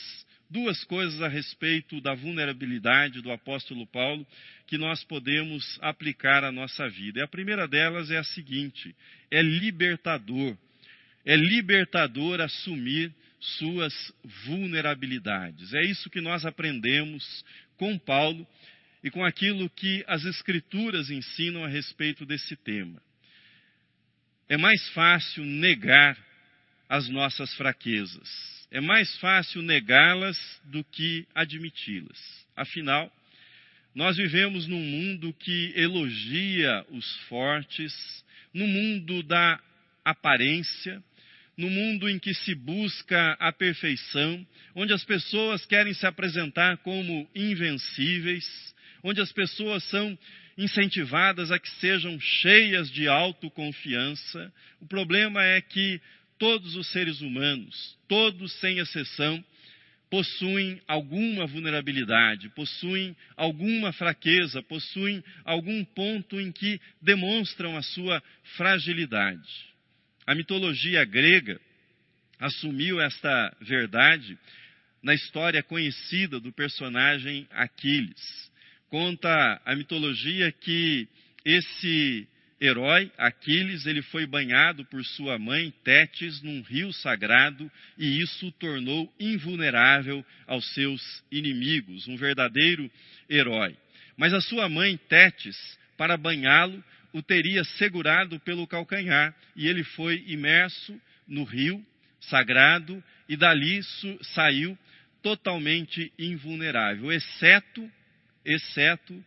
duas 0.47 0.83
coisas 0.83 1.19
a 1.23 1.27
respeito 1.27 1.99
da 1.99 2.13
vulnerabilidade 2.13 3.23
do 3.23 3.31
apóstolo 3.31 3.87
Paulo 3.87 4.25
que 4.67 4.77
nós 4.77 5.03
podemos 5.03 5.79
aplicar 5.81 6.43
à 6.43 6.51
nossa 6.51 6.87
vida. 6.87 7.19
E 7.19 7.23
a 7.23 7.27
primeira 7.27 7.67
delas 7.67 8.11
é 8.11 8.19
a 8.19 8.23
seguinte: 8.23 8.95
é 9.31 9.41
libertador. 9.41 10.55
É 11.25 11.35
libertador 11.35 12.39
assumir 12.39 13.11
suas 13.39 13.93
vulnerabilidades. 14.45 15.73
É 15.73 15.81
isso 15.81 16.09
que 16.09 16.21
nós 16.21 16.45
aprendemos 16.45 17.43
com 17.79 17.97
Paulo 17.97 18.45
e 19.01 19.09
com 19.09 19.23
aquilo 19.23 19.69
que 19.69 20.03
as 20.05 20.25
Escrituras 20.25 21.09
ensinam 21.09 21.63
a 21.63 21.67
respeito 21.67 22.25
desse 22.25 22.55
tema. 22.57 23.01
É 24.49 24.57
mais 24.57 24.85
fácil 24.89 25.45
negar 25.45 26.17
as 26.89 27.07
nossas 27.07 27.53
fraquezas. 27.55 28.67
É 28.69 28.81
mais 28.81 29.17
fácil 29.17 29.61
negá-las 29.61 30.37
do 30.65 30.83
que 30.83 31.25
admiti-las. 31.33 32.45
Afinal, 32.55 33.11
nós 33.95 34.17
vivemos 34.17 34.67
num 34.67 34.81
mundo 34.81 35.33
que 35.33 35.73
elogia 35.75 36.85
os 36.89 37.15
fortes, 37.27 37.93
no 38.53 38.67
mundo 38.67 39.23
da 39.23 39.59
aparência, 40.03 41.01
no 41.59 41.69
mundo 41.69 42.07
em 42.07 42.17
que 42.17 42.33
se 42.33 42.55
busca 42.55 43.33
a 43.33 43.51
perfeição, 43.51 44.47
onde 44.73 44.93
as 44.93 45.03
pessoas 45.03 45.65
querem 45.65 45.93
se 45.93 46.07
apresentar 46.07 46.77
como 46.77 47.29
invencíveis, 47.35 48.73
onde 49.03 49.19
as 49.19 49.29
pessoas 49.33 49.83
são 49.89 50.17
incentivadas 50.57 51.51
a 51.51 51.59
que 51.59 51.69
sejam 51.71 52.17
cheias 52.17 52.89
de 52.89 53.09
autoconfiança. 53.09 54.53
O 54.79 54.87
problema 54.87 55.43
é 55.43 55.59
que 55.59 55.99
todos 56.37 56.77
os 56.77 56.87
seres 56.93 57.19
humanos, 57.19 57.97
todos 58.07 58.53
sem 58.61 58.79
exceção, 58.79 59.43
possuem 60.09 60.81
alguma 60.87 61.45
vulnerabilidade, 61.45 62.47
possuem 62.55 63.13
alguma 63.35 63.91
fraqueza, 63.91 64.63
possuem 64.63 65.21
algum 65.43 65.83
ponto 65.83 66.39
em 66.39 66.53
que 66.53 66.79
demonstram 67.01 67.75
a 67.75 67.81
sua 67.81 68.23
fragilidade. 68.55 69.68
A 70.29 70.35
mitologia 70.35 71.03
grega 71.05 71.59
assumiu 72.39 73.01
esta 73.01 73.51
verdade 73.61 74.37
na 75.01 75.15
história 75.15 75.63
conhecida 75.63 76.39
do 76.39 76.53
personagem 76.53 77.47
Aquiles. 77.49 78.51
Conta 78.89 79.59
a 79.65 79.75
mitologia 79.75 80.51
que 80.51 81.07
esse 81.43 82.27
herói, 82.61 83.11
Aquiles, 83.17 83.87
ele 83.87 84.03
foi 84.03 84.27
banhado 84.27 84.85
por 84.85 85.03
sua 85.03 85.39
mãe 85.39 85.73
Tétis 85.83 86.43
num 86.43 86.61
rio 86.61 86.93
sagrado 86.93 87.71
e 87.97 88.21
isso 88.21 88.49
o 88.49 88.51
tornou 88.51 89.11
invulnerável 89.19 90.23
aos 90.45 90.71
seus 90.75 91.23
inimigos, 91.31 92.07
um 92.07 92.15
verdadeiro 92.15 92.87
herói. 93.27 93.75
Mas 94.15 94.31
a 94.31 94.41
sua 94.41 94.69
mãe 94.69 94.95
Tétis, 95.09 95.57
para 95.97 96.15
banhá-lo, 96.15 96.83
o 97.13 97.21
teria 97.21 97.63
segurado 97.63 98.39
pelo 98.39 98.67
calcanhar 98.67 99.35
e 99.55 99.67
ele 99.67 99.83
foi 99.83 100.23
imerso 100.27 100.99
no 101.27 101.43
rio 101.43 101.83
sagrado 102.19 103.03
e 103.27 103.35
dali 103.35 103.81
saiu 104.33 104.77
totalmente 105.21 106.11
invulnerável, 106.17 107.11
exceto, 107.11 107.89
exceto 108.45 109.23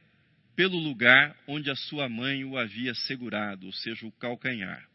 pelo 0.55 0.79
lugar 0.79 1.37
onde 1.47 1.71
a 1.71 1.75
sua 1.75 2.09
mãe 2.09 2.45
o 2.45 2.57
havia 2.57 2.95
segurado, 2.95 3.67
ou 3.67 3.73
seja, 3.73 4.07
o 4.07 4.13
calcanhar. 4.13 4.87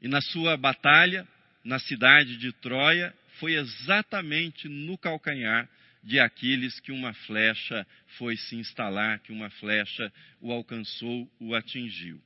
E 0.00 0.08
na 0.08 0.20
sua 0.20 0.56
batalha, 0.56 1.26
na 1.64 1.78
cidade 1.78 2.36
de 2.36 2.52
Troia, 2.54 3.14
foi 3.38 3.54
exatamente 3.54 4.68
no 4.68 4.96
calcanhar 4.98 5.68
de 6.02 6.18
Aquiles 6.18 6.80
que 6.80 6.90
uma 6.90 7.14
flecha 7.14 7.86
foi 8.18 8.36
se 8.36 8.56
instalar, 8.56 9.20
que 9.20 9.32
uma 9.32 9.50
flecha 9.50 10.12
o 10.40 10.52
alcançou, 10.52 11.30
o 11.38 11.54
atingiu. 11.54 12.20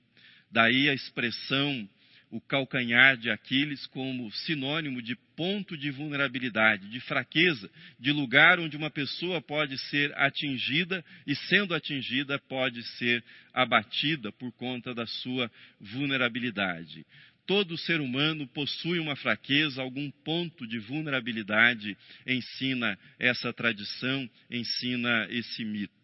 Daí 0.50 0.88
a 0.88 0.94
expressão 0.94 1.88
o 2.30 2.40
calcanhar 2.40 3.16
de 3.16 3.30
Aquiles 3.30 3.86
como 3.86 4.30
sinônimo 4.32 5.00
de 5.00 5.14
ponto 5.36 5.76
de 5.76 5.90
vulnerabilidade, 5.90 6.88
de 6.88 7.00
fraqueza, 7.00 7.70
de 7.98 8.10
lugar 8.10 8.58
onde 8.58 8.76
uma 8.76 8.90
pessoa 8.90 9.40
pode 9.40 9.78
ser 9.88 10.12
atingida 10.18 11.04
e, 11.26 11.34
sendo 11.34 11.74
atingida, 11.74 12.38
pode 12.38 12.82
ser 12.98 13.22
abatida 13.54 14.32
por 14.32 14.52
conta 14.52 14.92
da 14.92 15.06
sua 15.06 15.50
vulnerabilidade. 15.80 17.06
Todo 17.46 17.78
ser 17.78 18.00
humano 18.00 18.46
possui 18.48 18.98
uma 18.98 19.14
fraqueza, 19.14 19.80
algum 19.80 20.10
ponto 20.24 20.66
de 20.66 20.78
vulnerabilidade, 20.78 21.96
ensina 22.26 22.98
essa 23.18 23.52
tradição, 23.52 24.28
ensina 24.50 25.28
esse 25.30 25.64
mito. 25.64 25.94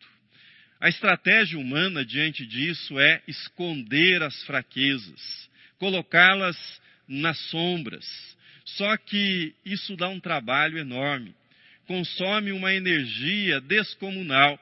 A 0.80 0.88
estratégia 0.88 1.58
humana 1.58 2.04
diante 2.04 2.46
disso 2.46 2.98
é 2.98 3.22
esconder 3.26 4.22
as 4.22 4.40
fraquezas, 4.44 5.50
colocá-las 5.78 6.56
nas 7.08 7.38
sombras. 7.50 8.06
Só 8.64 8.96
que 8.96 9.54
isso 9.64 9.96
dá 9.96 10.08
um 10.08 10.20
trabalho 10.20 10.78
enorme, 10.78 11.34
consome 11.86 12.52
uma 12.52 12.72
energia 12.72 13.60
descomunal 13.60 14.58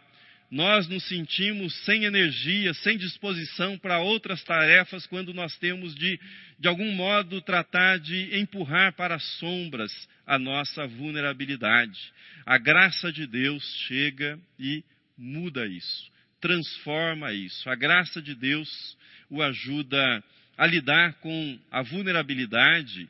nós 0.51 0.89
nos 0.89 1.07
sentimos 1.07 1.73
sem 1.85 2.05
energia, 2.05 2.75
sem 2.75 2.99
disposição 2.99 3.79
para 3.79 4.01
outras 4.01 4.43
tarefas 4.43 5.07
quando 5.07 5.33
nós 5.33 5.57
temos 5.59 5.95
de, 5.95 6.19
de 6.59 6.67
algum 6.67 6.91
modo, 6.93 7.41
tratar 7.41 8.01
de 8.01 8.37
empurrar 8.37 8.93
para 8.95 9.15
as 9.15 9.25
sombras 9.39 9.93
a 10.27 10.39
nossa 10.39 10.87
vulnerabilidade. 10.89 12.13
A 12.45 12.59
graça 12.59 13.13
de 13.13 13.29
Deus 13.29 13.63
chega 13.87 14.41
e 14.59 14.83
muda 15.17 15.67
isso, 15.67 16.11
transforma 16.41 17.33
isso. 17.33 17.71
A 17.71 17.77
graça 17.77 18.21
de 18.21 18.35
Deus 18.35 18.99
o 19.31 19.41
ajuda 19.41 20.25
a 20.59 20.67
lidar 20.67 21.15
com 21.21 21.59
a 21.71 21.81
vulnerabilidade, 21.83 23.09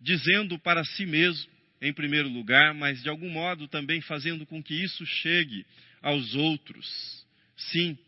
dizendo 0.00 0.58
para 0.58 0.84
si 0.84 1.06
mesmo, 1.06 1.48
em 1.80 1.92
primeiro 1.92 2.28
lugar, 2.28 2.74
mas 2.74 3.02
de 3.02 3.08
algum 3.08 3.30
modo 3.30 3.68
também 3.68 4.00
fazendo 4.00 4.44
com 4.44 4.60
que 4.60 4.74
isso 4.74 5.06
chegue 5.06 5.64
aos 6.06 6.36
outros. 6.36 7.26
Sim, 7.56 7.98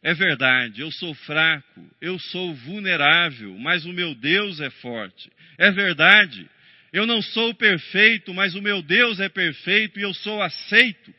é 0.00 0.14
verdade, 0.14 0.82
eu 0.82 0.92
sou 0.92 1.12
fraco, 1.14 1.84
eu 2.00 2.16
sou 2.16 2.54
vulnerável, 2.54 3.58
mas 3.58 3.84
o 3.84 3.92
meu 3.92 4.14
Deus 4.14 4.60
é 4.60 4.70
forte. 4.70 5.28
É 5.58 5.72
verdade, 5.72 6.48
eu 6.92 7.06
não 7.06 7.20
sou 7.20 7.52
perfeito, 7.52 8.32
mas 8.32 8.54
o 8.54 8.62
meu 8.62 8.80
Deus 8.80 9.18
é 9.18 9.28
perfeito 9.28 9.98
e 9.98 10.02
eu 10.02 10.14
sou 10.14 10.40
aceito 10.40 11.12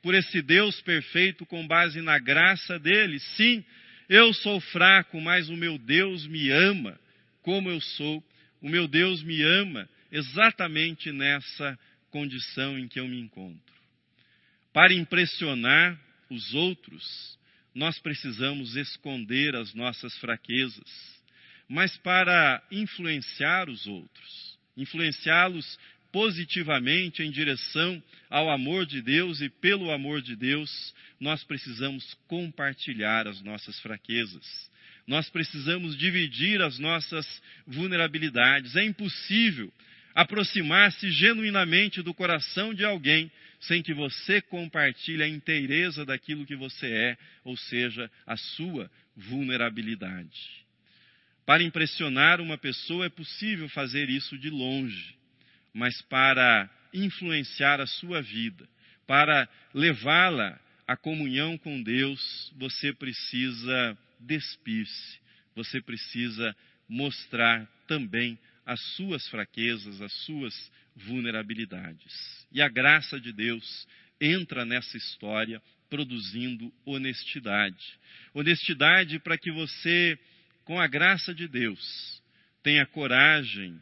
por 0.00 0.14
esse 0.14 0.40
Deus 0.40 0.80
perfeito 0.82 1.44
com 1.44 1.66
base 1.66 2.00
na 2.00 2.20
graça 2.20 2.78
dele. 2.78 3.18
Sim, 3.18 3.64
eu 4.08 4.32
sou 4.32 4.60
fraco, 4.60 5.20
mas 5.20 5.48
o 5.48 5.56
meu 5.56 5.76
Deus 5.78 6.28
me 6.28 6.48
ama 6.50 6.96
como 7.42 7.68
eu 7.68 7.80
sou. 7.80 8.22
O 8.62 8.68
meu 8.68 8.86
Deus 8.86 9.20
me 9.24 9.42
ama 9.42 9.88
exatamente 10.12 11.10
nessa 11.10 11.76
condição 12.08 12.78
em 12.78 12.86
que 12.86 13.00
eu 13.00 13.08
me 13.08 13.18
encontro 13.18 13.79
para 14.72 14.94
impressionar 14.94 15.98
os 16.30 16.54
outros, 16.54 17.38
nós 17.74 17.98
precisamos 17.98 18.76
esconder 18.76 19.54
as 19.56 19.74
nossas 19.74 20.16
fraquezas, 20.18 21.20
mas 21.68 21.96
para 21.98 22.62
influenciar 22.70 23.68
os 23.68 23.86
outros, 23.86 24.58
influenciá-los 24.76 25.78
positivamente 26.12 27.22
em 27.22 27.30
direção 27.30 28.02
ao 28.28 28.50
amor 28.50 28.84
de 28.84 29.00
Deus 29.00 29.40
e 29.40 29.48
pelo 29.48 29.90
amor 29.92 30.20
de 30.20 30.34
Deus, 30.34 30.94
nós 31.20 31.44
precisamos 31.44 32.14
compartilhar 32.26 33.28
as 33.28 33.40
nossas 33.42 33.78
fraquezas. 33.80 34.70
Nós 35.06 35.28
precisamos 35.28 35.96
dividir 35.96 36.62
as 36.62 36.78
nossas 36.78 37.42
vulnerabilidades. 37.66 38.76
É 38.76 38.84
impossível 38.84 39.72
aproximar-se 40.14 41.10
genuinamente 41.10 42.02
do 42.02 42.12
coração 42.12 42.74
de 42.74 42.84
alguém 42.84 43.30
sem 43.60 43.82
que 43.82 43.92
você 43.92 44.40
compartilhe 44.40 45.22
a 45.22 45.28
inteireza 45.28 46.04
daquilo 46.04 46.46
que 46.46 46.56
você 46.56 46.86
é, 46.86 47.18
ou 47.44 47.56
seja, 47.56 48.10
a 48.26 48.36
sua 48.36 48.90
vulnerabilidade. 49.14 50.64
Para 51.44 51.62
impressionar 51.62 52.40
uma 52.40 52.56
pessoa 52.56 53.06
é 53.06 53.08
possível 53.08 53.68
fazer 53.68 54.08
isso 54.08 54.38
de 54.38 54.48
longe, 54.48 55.14
mas 55.74 56.00
para 56.02 56.70
influenciar 56.92 57.80
a 57.80 57.86
sua 57.86 58.22
vida, 58.22 58.68
para 59.06 59.48
levá-la 59.74 60.58
à 60.86 60.96
comunhão 60.96 61.58
com 61.58 61.82
Deus, 61.82 62.52
você 62.56 62.92
precisa 62.92 63.98
despir-se, 64.18 65.18
você 65.54 65.80
precisa 65.80 66.56
mostrar 66.88 67.68
também 67.86 68.38
as 68.64 68.80
suas 68.94 69.26
fraquezas, 69.28 70.00
as 70.00 70.12
suas 70.24 70.72
vulnerabilidades. 70.96 72.46
E 72.52 72.60
a 72.60 72.68
graça 72.68 73.20
de 73.20 73.32
Deus 73.32 73.86
entra 74.20 74.64
nessa 74.64 74.96
história 74.96 75.62
produzindo 75.88 76.72
honestidade. 76.84 77.98
Honestidade 78.32 79.18
para 79.18 79.36
que 79.36 79.50
você, 79.50 80.18
com 80.64 80.78
a 80.78 80.86
graça 80.86 81.34
de 81.34 81.48
Deus, 81.48 82.22
tenha 82.62 82.86
coragem 82.86 83.80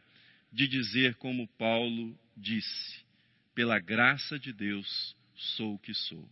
de 0.51 0.67
dizer 0.67 1.15
como 1.15 1.47
Paulo 1.57 2.17
disse: 2.35 3.03
pela 3.53 3.79
graça 3.79 4.39
de 4.39 4.53
Deus 4.53 5.15
sou 5.35 5.75
o 5.75 5.79
que 5.79 5.93
sou. 5.93 6.27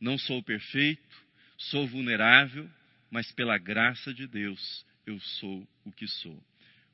Não 0.00 0.18
sou 0.18 0.42
perfeito, 0.42 1.24
sou 1.56 1.86
vulnerável, 1.86 2.68
mas 3.10 3.30
pela 3.32 3.56
graça 3.56 4.12
de 4.12 4.26
Deus 4.26 4.84
eu 5.06 5.18
sou 5.20 5.66
o 5.84 5.92
que 5.92 6.06
sou. 6.06 6.42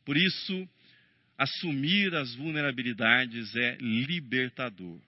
Por 0.04 0.16
isso, 0.16 0.68
assumir 1.40 2.14
as 2.14 2.34
vulnerabilidades 2.34 3.56
é 3.56 3.78
libertador. 3.80 5.00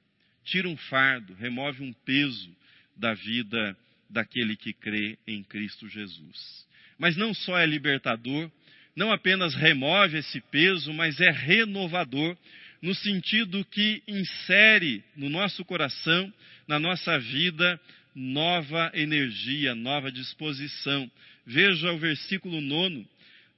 Tira 0.42 0.66
um 0.66 0.78
fardo, 0.78 1.34
remove 1.34 1.82
um 1.82 1.92
peso 1.92 2.56
da 2.96 3.12
vida 3.12 3.76
daquele 4.08 4.56
que 4.56 4.72
crê 4.72 5.18
em 5.26 5.42
Cristo 5.42 5.86
Jesus. 5.90 6.66
Mas 6.98 7.18
não 7.18 7.34
só 7.34 7.58
é 7.58 7.66
libertador, 7.66 8.50
não 8.96 9.12
apenas 9.12 9.54
remove 9.54 10.16
esse 10.16 10.40
peso, 10.40 10.90
mas 10.94 11.20
é 11.20 11.30
renovador, 11.30 12.34
no 12.80 12.94
sentido 12.94 13.62
que 13.66 14.02
insere 14.08 15.04
no 15.14 15.28
nosso 15.28 15.62
coração, 15.66 16.32
na 16.66 16.78
nossa 16.78 17.18
vida, 17.18 17.78
nova 18.14 18.90
energia, 18.94 19.74
nova 19.74 20.10
disposição. 20.10 21.10
Veja 21.44 21.92
o 21.92 21.98
versículo 21.98 22.58
9 22.62 23.06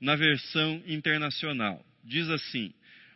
na 0.01 0.17
versão 0.17 0.83
internacional. 0.89 1.85
Diz 2.05 2.29
assim: 2.29 2.73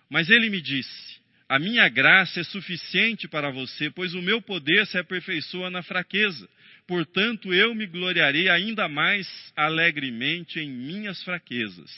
Mas 0.09 0.29
ele 0.31 0.49
me 0.49 0.61
disse: 0.61 1.21
A 1.49 1.59
minha 1.59 1.89
graça 1.89 2.41
é 2.41 2.45
suficiente 2.45 3.29
para 3.29 3.51
você, 3.51 3.91
pois 3.91 4.15
o 4.15 4.23
meu 4.23 4.41
poder 4.41 4.87
se 4.87 4.99
aperfeiçoa 4.99 5.71
na 5.71 5.83
fraqueza. 5.83 6.49
Portanto, 6.87 7.53
eu 7.53 7.75
me 7.75 7.87
gloriarei 7.87 8.49
ainda 8.49 8.89
mais 8.89 9.29
alegremente 9.55 10.59
em 10.59 10.71
minhas 10.71 11.23
fraquezas, 11.23 11.91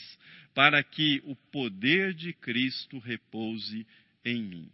para 0.53 0.83
que 0.83 1.21
o 1.23 1.35
poder 1.51 2.13
de 2.13 2.33
Cristo 2.33 2.99
repouse 2.99 3.87
em 4.25 4.43
mim. 4.43 4.69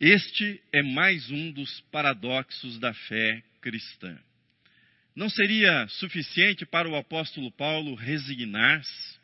Este 0.00 0.60
é 0.72 0.82
mais 0.82 1.30
um 1.30 1.52
dos 1.52 1.80
paradoxos 1.92 2.78
da 2.78 2.92
fé 2.92 3.42
cristã. 3.60 4.18
Não 5.14 5.28
seria 5.28 5.86
suficiente 5.88 6.64
para 6.64 6.88
o 6.88 6.94
apóstolo 6.94 7.50
Paulo 7.50 7.96
resignar-se? 7.96 9.17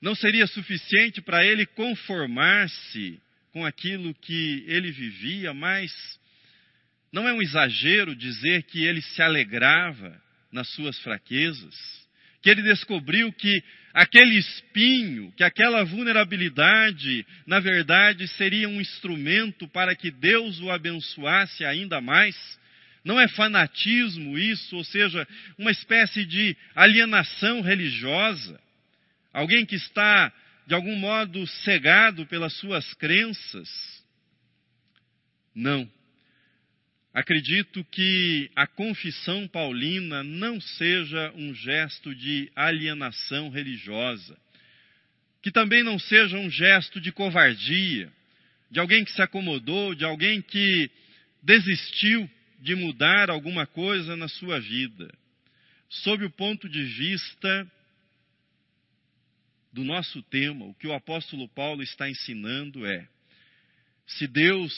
Não 0.00 0.14
seria 0.14 0.46
suficiente 0.46 1.20
para 1.20 1.44
ele 1.44 1.66
conformar-se 1.66 3.20
com 3.52 3.64
aquilo 3.64 4.14
que 4.14 4.64
ele 4.66 4.90
vivia, 4.90 5.54
mas 5.54 5.92
não 7.12 7.26
é 7.26 7.32
um 7.32 7.40
exagero 7.40 8.14
dizer 8.14 8.64
que 8.64 8.84
ele 8.84 9.00
se 9.00 9.22
alegrava 9.22 10.20
nas 10.52 10.68
suas 10.70 10.98
fraquezas? 11.00 11.74
que 12.46 12.50
ele 12.50 12.62
descobriu 12.62 13.32
que 13.32 13.60
aquele 13.92 14.38
espinho, 14.38 15.32
que 15.36 15.42
aquela 15.42 15.82
vulnerabilidade, 15.82 17.26
na 17.44 17.58
verdade, 17.58 18.28
seria 18.28 18.68
um 18.68 18.80
instrumento 18.80 19.66
para 19.66 19.96
que 19.96 20.12
Deus 20.12 20.60
o 20.60 20.70
abençoasse 20.70 21.64
ainda 21.64 22.00
mais. 22.00 22.36
Não 23.04 23.20
é 23.20 23.26
fanatismo 23.26 24.38
isso, 24.38 24.76
ou 24.76 24.84
seja, 24.84 25.26
uma 25.58 25.72
espécie 25.72 26.24
de 26.24 26.56
alienação 26.72 27.62
religiosa. 27.62 28.60
Alguém 29.36 29.66
que 29.66 29.76
está, 29.76 30.32
de 30.66 30.72
algum 30.72 30.96
modo, 30.96 31.46
cegado 31.46 32.24
pelas 32.24 32.54
suas 32.54 32.94
crenças. 32.94 33.68
Não. 35.54 35.86
Acredito 37.12 37.84
que 37.84 38.50
a 38.56 38.66
confissão 38.66 39.46
paulina 39.46 40.24
não 40.24 40.58
seja 40.58 41.30
um 41.34 41.52
gesto 41.52 42.14
de 42.14 42.50
alienação 42.56 43.50
religiosa, 43.50 44.38
que 45.42 45.50
também 45.50 45.82
não 45.82 45.98
seja 45.98 46.38
um 46.38 46.50
gesto 46.50 46.98
de 46.98 47.12
covardia, 47.12 48.10
de 48.70 48.80
alguém 48.80 49.04
que 49.04 49.12
se 49.12 49.20
acomodou, 49.20 49.94
de 49.94 50.06
alguém 50.06 50.40
que 50.40 50.90
desistiu 51.42 52.26
de 52.58 52.74
mudar 52.74 53.28
alguma 53.28 53.66
coisa 53.66 54.16
na 54.16 54.28
sua 54.28 54.58
vida. 54.58 55.12
Sob 55.90 56.24
o 56.24 56.30
ponto 56.30 56.70
de 56.70 56.82
vista 56.82 57.70
do 59.76 59.84
nosso 59.84 60.22
tema, 60.22 60.64
o 60.64 60.72
que 60.72 60.86
o 60.86 60.94
apóstolo 60.94 61.46
Paulo 61.50 61.82
está 61.82 62.08
ensinando 62.08 62.86
é: 62.86 63.06
se 64.06 64.26
Deus 64.26 64.72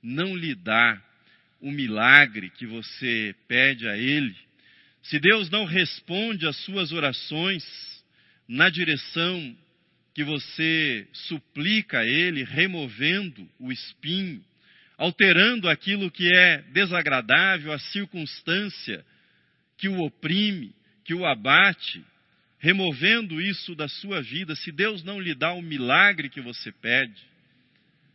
não 0.00 0.36
lhe 0.36 0.54
dá 0.54 1.02
o 1.60 1.72
milagre 1.72 2.48
que 2.50 2.64
você 2.64 3.34
pede 3.48 3.88
a 3.88 3.98
Ele, 3.98 4.36
se 5.02 5.18
Deus 5.18 5.50
não 5.50 5.64
responde 5.64 6.46
às 6.46 6.56
suas 6.58 6.92
orações 6.92 7.64
na 8.46 8.70
direção 8.70 9.56
que 10.14 10.22
você 10.22 11.08
suplica 11.12 11.98
a 11.98 12.06
Ele, 12.06 12.44
removendo 12.44 13.50
o 13.58 13.72
espinho, 13.72 14.44
alterando 14.96 15.68
aquilo 15.68 16.08
que 16.08 16.32
é 16.32 16.62
desagradável, 16.72 17.72
a 17.72 17.80
circunstância 17.80 19.04
que 19.76 19.88
o 19.88 20.00
oprime, 20.02 20.72
que 21.04 21.14
o 21.14 21.26
abate, 21.26 22.04
removendo 22.64 23.42
isso 23.42 23.74
da 23.74 23.86
sua 23.86 24.22
vida, 24.22 24.56
se 24.56 24.72
Deus 24.72 25.04
não 25.04 25.20
lhe 25.20 25.34
dá 25.34 25.52
o 25.52 25.60
milagre 25.60 26.30
que 26.30 26.40
você 26.40 26.72
pede, 26.72 27.20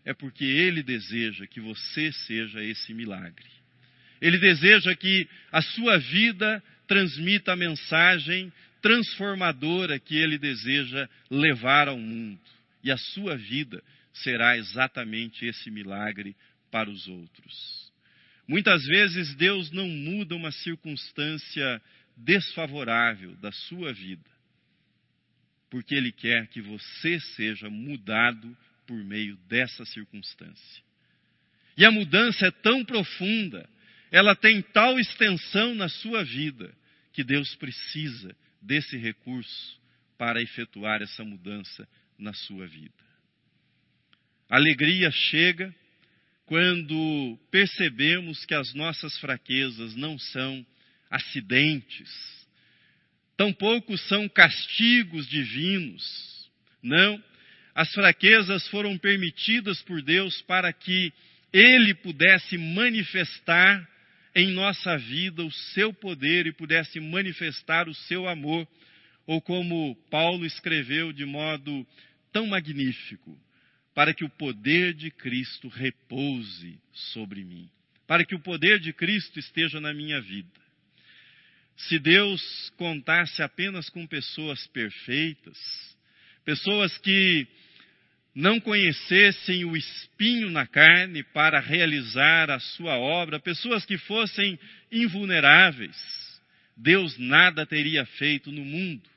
é 0.03 0.11
porque 0.11 0.43
Ele 0.43 0.81
deseja 0.81 1.45
que 1.45 1.61
você 1.61 2.11
seja 2.11 2.63
esse 2.63 2.91
milagre. 2.91 3.45
Ele 4.19 4.39
deseja 4.39 4.95
que 4.95 5.29
a 5.51 5.61
sua 5.61 5.99
vida 5.99 6.63
transmita 6.87 7.53
a 7.53 7.55
mensagem 7.55 8.51
transformadora 8.81 9.99
que 9.99 10.17
Ele 10.17 10.39
deseja 10.39 11.07
levar 11.29 11.87
ao 11.87 11.99
mundo. 11.99 12.41
E 12.83 12.91
a 12.91 12.97
sua 12.97 13.37
vida 13.37 13.83
será 14.11 14.57
exatamente 14.57 15.45
esse 15.45 15.69
milagre 15.69 16.35
para 16.71 16.89
os 16.89 17.07
outros. 17.07 17.93
Muitas 18.47 18.83
vezes 18.83 19.35
Deus 19.35 19.69
não 19.69 19.87
muda 19.87 20.35
uma 20.35 20.51
circunstância 20.51 21.79
desfavorável 22.17 23.35
da 23.35 23.51
sua 23.51 23.93
vida, 23.93 24.38
porque 25.69 25.95
Ele 25.95 26.11
quer 26.11 26.47
que 26.47 26.61
você 26.61 27.19
seja 27.19 27.69
mudado 27.69 28.57
por 28.87 28.97
meio 29.03 29.37
dessa 29.47 29.85
circunstância. 29.85 30.83
E 31.77 31.85
a 31.85 31.91
mudança 31.91 32.47
é 32.47 32.51
tão 32.51 32.83
profunda, 32.83 33.69
ela 34.11 34.35
tem 34.35 34.61
tal 34.61 34.99
extensão 34.99 35.75
na 35.75 35.87
sua 35.87 36.23
vida, 36.23 36.73
que 37.13 37.23
Deus 37.23 37.55
precisa 37.55 38.35
desse 38.61 38.97
recurso 38.97 39.79
para 40.17 40.41
efetuar 40.41 41.01
essa 41.01 41.23
mudança 41.23 41.87
na 42.17 42.33
sua 42.33 42.67
vida. 42.67 42.93
A 44.49 44.55
alegria 44.55 45.11
chega 45.11 45.73
quando 46.45 47.39
percebemos 47.51 48.43
que 48.43 48.55
as 48.55 48.73
nossas 48.73 49.17
fraquezas 49.19 49.95
não 49.95 50.17
são 50.17 50.65
acidentes, 51.09 52.09
tampouco 53.39 53.97
são 53.97 54.27
castigos 54.27 55.25
divinos. 55.25 56.03
Não, 56.83 57.23
as 57.73 57.89
fraquezas 57.93 58.67
foram 58.67 58.97
permitidas 58.97 59.81
por 59.83 60.01
Deus 60.01 60.41
para 60.41 60.73
que 60.73 61.13
Ele 61.53 61.93
pudesse 61.93 62.57
manifestar 62.57 63.87
em 64.35 64.51
nossa 64.51 64.97
vida 64.97 65.41
o 65.41 65.49
seu 65.49 65.93
poder 65.93 66.47
e 66.47 66.51
pudesse 66.51 66.99
manifestar 66.99 67.87
o 67.87 67.95
seu 67.95 68.27
amor, 68.27 68.67
ou 69.25 69.41
como 69.41 69.95
Paulo 70.11 70.45
escreveu 70.45 71.13
de 71.13 71.23
modo 71.23 71.87
tão 72.33 72.45
magnífico, 72.45 73.39
para 73.95 74.13
que 74.13 74.25
o 74.25 74.29
poder 74.29 74.93
de 74.93 75.09
Cristo 75.11 75.69
repouse 75.69 76.77
sobre 76.91 77.45
mim, 77.45 77.69
para 78.05 78.25
que 78.25 78.35
o 78.35 78.39
poder 78.39 78.81
de 78.81 78.91
Cristo 78.91 79.39
esteja 79.39 79.79
na 79.79 79.93
minha 79.93 80.19
vida. 80.19 80.58
Se 81.87 81.97
Deus 81.97 82.71
contasse 82.77 83.41
apenas 83.41 83.89
com 83.89 84.05
pessoas 84.05 84.67
perfeitas, 84.67 85.57
pessoas 86.43 86.97
que 86.97 87.47
não 88.35 88.59
conhecessem 88.59 89.63
o 89.63 89.77
espinho 89.77 90.49
na 90.49 90.67
carne 90.67 91.23
para 91.23 91.59
realizar 91.59 92.51
a 92.51 92.59
sua 92.59 92.97
obra, 92.97 93.39
pessoas 93.39 93.85
que 93.85 93.97
fossem 93.97 94.59
invulneráveis, 94.91 95.97
Deus 96.75 97.17
nada 97.17 97.65
teria 97.65 98.05
feito 98.05 98.51
no 98.51 98.63
mundo. 98.63 99.09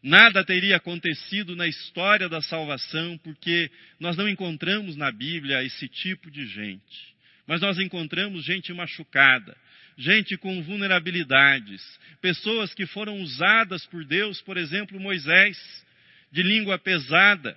Nada 0.00 0.44
teria 0.44 0.76
acontecido 0.76 1.56
na 1.56 1.66
história 1.66 2.28
da 2.28 2.42
salvação, 2.42 3.18
porque 3.18 3.70
nós 3.98 4.16
não 4.16 4.28
encontramos 4.28 4.96
na 4.96 5.10
Bíblia 5.10 5.64
esse 5.64 5.88
tipo 5.88 6.30
de 6.30 6.46
gente. 6.46 7.14
Mas 7.46 7.60
nós 7.60 7.78
encontramos 7.78 8.44
gente 8.44 8.72
machucada, 8.72 9.56
gente 9.96 10.36
com 10.36 10.62
vulnerabilidades, 10.62 11.82
pessoas 12.20 12.74
que 12.74 12.86
foram 12.86 13.20
usadas 13.20 13.86
por 13.86 14.04
Deus, 14.04 14.40
por 14.42 14.56
exemplo, 14.56 14.98
Moisés, 14.98 15.56
de 16.32 16.42
língua 16.42 16.78
pesada, 16.78 17.56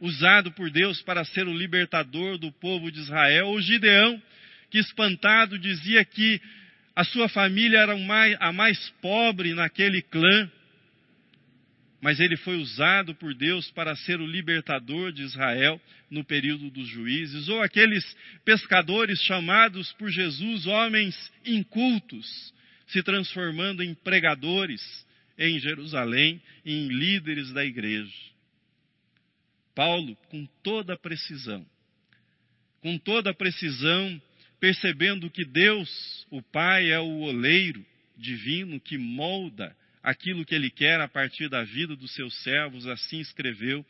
usado 0.00 0.52
por 0.52 0.70
Deus 0.70 1.00
para 1.02 1.24
ser 1.24 1.46
o 1.46 1.56
libertador 1.56 2.38
do 2.38 2.52
povo 2.52 2.90
de 2.90 3.00
Israel, 3.00 3.48
ou 3.48 3.60
Gideão, 3.60 4.22
que 4.70 4.78
espantado 4.78 5.58
dizia 5.58 6.04
que 6.04 6.40
a 6.94 7.04
sua 7.04 7.28
família 7.28 7.78
era 7.78 7.94
a 8.40 8.52
mais 8.52 8.90
pobre 9.00 9.54
naquele 9.54 10.02
clã, 10.02 10.50
mas 12.00 12.20
ele 12.20 12.36
foi 12.36 12.56
usado 12.56 13.14
por 13.14 13.34
Deus 13.34 13.70
para 13.72 13.96
ser 13.96 14.20
o 14.20 14.26
libertador 14.26 15.12
de 15.12 15.22
Israel 15.22 15.80
no 16.10 16.22
período 16.22 16.70
dos 16.70 16.86
juízes, 16.88 17.48
ou 17.48 17.60
aqueles 17.60 18.04
pescadores 18.44 19.20
chamados 19.22 19.92
por 19.94 20.08
Jesus 20.10 20.66
homens 20.66 21.32
incultos, 21.44 22.54
se 22.86 23.02
transformando 23.02 23.82
em 23.82 23.94
pregadores 23.94 25.06
em 25.36 25.58
Jerusalém, 25.58 26.40
em 26.64 26.88
líderes 26.88 27.52
da 27.52 27.64
igreja. 27.64 28.12
Paulo, 29.74 30.16
com 30.28 30.46
toda 30.62 30.94
a 30.94 30.98
precisão, 30.98 31.64
com 32.80 32.98
toda 32.98 33.30
a 33.30 33.34
precisão, 33.34 34.20
percebendo 34.58 35.30
que 35.30 35.44
Deus, 35.44 36.26
o 36.30 36.42
Pai, 36.42 36.90
é 36.90 36.98
o 36.98 37.20
oleiro 37.20 37.84
divino 38.16 38.80
que 38.80 38.98
molda 38.98 39.76
aquilo 40.02 40.44
que 40.44 40.54
ele 40.54 40.70
quer 40.70 41.00
a 41.00 41.08
partir 41.08 41.48
da 41.48 41.64
vida 41.64 41.96
dos 41.96 42.14
seus 42.14 42.34
servos, 42.42 42.86
assim 42.86 43.20
escreveu 43.20 43.84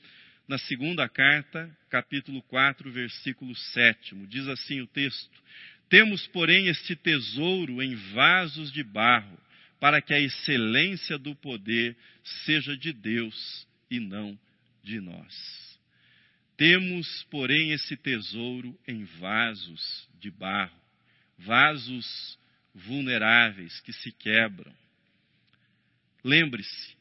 na 0.47 0.59
segunda 0.59 1.09
carta, 1.09 1.71
capítulo 1.91 2.43
4, 2.45 2.91
versículo 2.91 3.55
7. 3.55 4.15
Diz 4.27 4.49
assim 4.49 4.81
o 4.81 4.87
texto: 4.87 5.31
Temos, 5.89 6.27
porém, 6.29 6.69
este 6.69 6.97
tesouro 6.97 7.83
em 7.83 7.95
vasos 8.15 8.73
de 8.73 8.83
barro, 8.83 9.39
para 9.79 10.01
que 10.01 10.15
a 10.15 10.21
excelência 10.21 11.19
do 11.19 11.35
poder 11.35 11.97
seja 12.45 12.77
de 12.77 12.93
Deus 12.93 13.67
e 13.91 14.01
não 14.01 14.39
de 14.83 15.01
nós. 15.01 15.79
Temos, 16.57 17.23
porém, 17.31 17.71
esse 17.71 17.97
tesouro 17.97 18.77
em 18.87 19.05
vasos 19.05 20.09
de 20.19 20.31
barro, 20.31 20.81
vasos 21.39 22.39
vulneráveis 22.75 23.81
que 23.81 23.93
se 23.93 24.11
quebram 24.11 24.75
Lembre-se, 26.25 26.97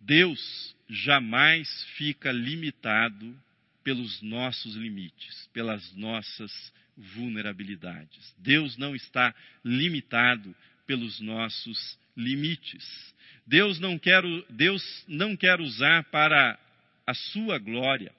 Deus 0.00 0.76
jamais 0.88 1.68
fica 1.96 2.30
limitado 2.30 3.36
pelos 3.84 4.20
nossos 4.22 4.74
limites, 4.76 5.48
pelas 5.52 5.92
nossas 5.94 6.52
vulnerabilidades. 6.96 8.34
Deus 8.38 8.76
não 8.76 8.94
está 8.94 9.34
limitado 9.64 10.54
pelos 10.86 11.20
nossos 11.20 11.98
limites. 12.16 13.14
Deus 13.46 13.80
não 13.80 13.98
quer, 13.98 14.22
Deus 14.50 14.82
não 15.08 15.36
quer 15.36 15.60
usar 15.60 16.04
para 16.04 16.58
a 17.06 17.14
sua 17.14 17.58
glória 17.58 18.12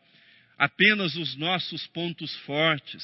apenas 0.58 1.16
os 1.16 1.36
nossos 1.36 1.86
pontos 1.88 2.34
fortes, 2.46 3.04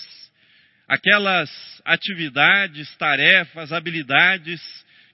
aquelas 0.87 1.49
atividades, 1.83 2.95
tarefas, 2.95 3.71
habilidades 3.71 4.61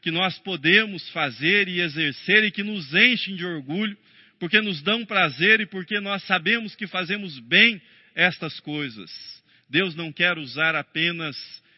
que 0.06 0.12
nós 0.12 0.38
podemos 0.38 1.10
fazer 1.10 1.68
e 1.68 1.82
exercer 1.82 2.44
e 2.44 2.52
que 2.52 2.62
nos 2.62 2.94
enchem 2.94 3.36
de 3.36 3.44
orgulho, 3.44 3.98
porque 4.40 4.62
nos 4.62 4.80
dão 4.84 5.04
prazer 5.04 5.62
e 5.62 5.66
porque 5.66 6.00
nós 6.00 6.22
sabemos 6.26 6.76
que 6.76 6.86
fazemos 6.86 7.40
bem 7.40 7.82
estas 8.14 8.60
coisas. 8.60 9.10
Deus 9.68 9.96
não 9.96 10.14
quer 10.14 10.38
usar 10.38 10.76
apenas 10.76 11.36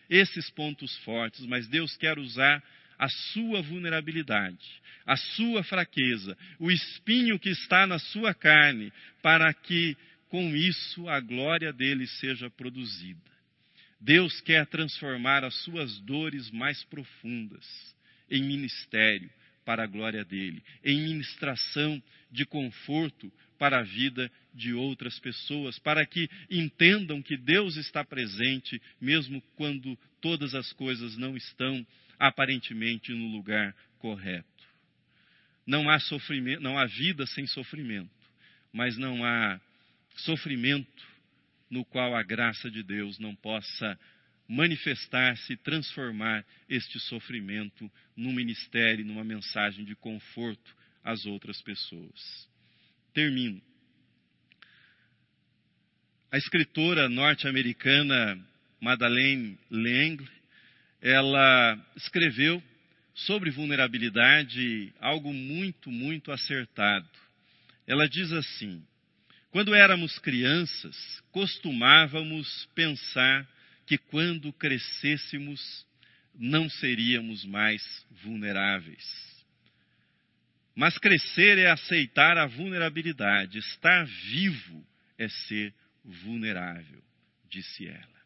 esses 0.10 0.50
pontos 0.50 0.94
fortes, 1.06 1.46
mas 1.46 1.70
Deus 1.70 1.96
quer 1.96 2.20
usar 2.20 2.62
a 3.00 3.08
sua 3.08 3.62
vulnerabilidade, 3.62 4.60
a 5.06 5.16
sua 5.16 5.64
fraqueza, 5.64 6.38
o 6.60 6.70
espinho 6.70 7.40
que 7.40 7.52
está 7.52 7.88
na 7.88 7.98
sua 7.98 8.34
carne, 8.34 8.92
para 9.22 9.54
que 9.54 9.96
com 10.28 10.54
isso 10.54 11.08
a 11.08 11.22
glória 11.22 11.72
dele 11.72 12.06
seja 12.06 12.50
produzida. 12.50 13.32
Deus 14.02 14.42
quer 14.42 14.66
transformar 14.68 15.46
as 15.46 15.56
suas 15.64 15.98
dores 16.02 16.52
mais 16.52 16.84
profundas 16.84 17.96
em 18.30 18.44
ministério 18.44 19.30
para 19.66 19.84
a 19.84 19.88
glória 19.88 20.24
dele, 20.24 20.64
em 20.84 21.02
ministração 21.02 22.02
de 22.32 22.46
conforto 22.46 23.32
para 23.60 23.80
a 23.80 23.84
vida 23.84 24.32
de 24.54 24.74
outras 24.74 25.20
pessoas, 25.20 25.78
para 25.80 26.06
que 26.06 26.30
entendam 26.50 27.22
que 27.22 27.36
Deus 27.36 27.76
está 27.76 28.04
presente, 28.04 28.82
mesmo 29.02 29.42
quando 29.56 29.98
todas 30.22 30.56
as 30.56 30.72
coisas 30.74 31.18
não 31.18 31.36
estão 31.36 31.86
aparentemente 32.18 33.12
no 33.14 33.28
lugar 33.28 33.76
correto. 34.00 34.48
Não 35.66 35.90
há 35.90 36.00
sofrimento, 36.00 36.62
não 36.62 36.78
há 36.78 36.86
vida 36.86 37.26
sem 37.28 37.46
sofrimento, 37.46 38.10
mas 38.72 38.98
não 38.98 39.26
há 39.26 39.60
sofrimento 40.16 41.06
no 41.70 41.84
qual 41.84 42.16
a 42.16 42.24
graça 42.24 42.72
de 42.72 42.82
Deus 42.82 43.20
não 43.20 43.36
possa 43.36 44.00
manifestar-se 44.48 45.58
transformar 45.58 46.46
este 46.70 47.00
sofrimento 47.00 47.92
num 48.16 48.34
ministério, 48.34 49.06
numa 49.06 49.24
mensagem 49.24 49.84
de 49.84 49.96
conforto 49.96 50.76
às 51.04 51.26
outras 51.26 51.62
pessoas. 51.62 52.50
Termino. 53.14 53.62
A 56.32 56.38
escritora 56.38 57.10
norte-americana 57.10 58.40
Madeleine 58.80 59.58
L'Engle, 59.72 60.28
ela 61.02 61.80
escreveu 61.96 62.62
sobre 63.14 63.50
vulnerabilidade 63.50 64.94
algo 65.00 65.34
muito, 65.34 65.90
muito 65.92 66.32
acertado. 66.32 67.10
Ela 67.88 68.08
diz 68.08 68.32
assim: 68.32 68.86
quando 69.50 69.74
éramos 69.74 70.20
crianças, 70.20 70.96
costumávamos 71.32 72.68
pensar 72.76 73.48
que 73.88 73.98
quando 73.98 74.52
crescêssemos 74.52 75.88
não 76.36 76.70
seríamos 76.70 77.46
mais 77.46 77.82
vulneráveis. 78.22 79.04
Mas 80.76 80.98
crescer 81.00 81.58
é 81.58 81.72
aceitar 81.72 82.38
a 82.38 82.46
vulnerabilidade, 82.46 83.58
estar 83.58 84.06
vivo 84.06 84.86
é 85.18 85.28
ser 85.28 85.74
vulnerável, 86.04 87.02
disse 87.50 87.88
ela. 87.88 88.18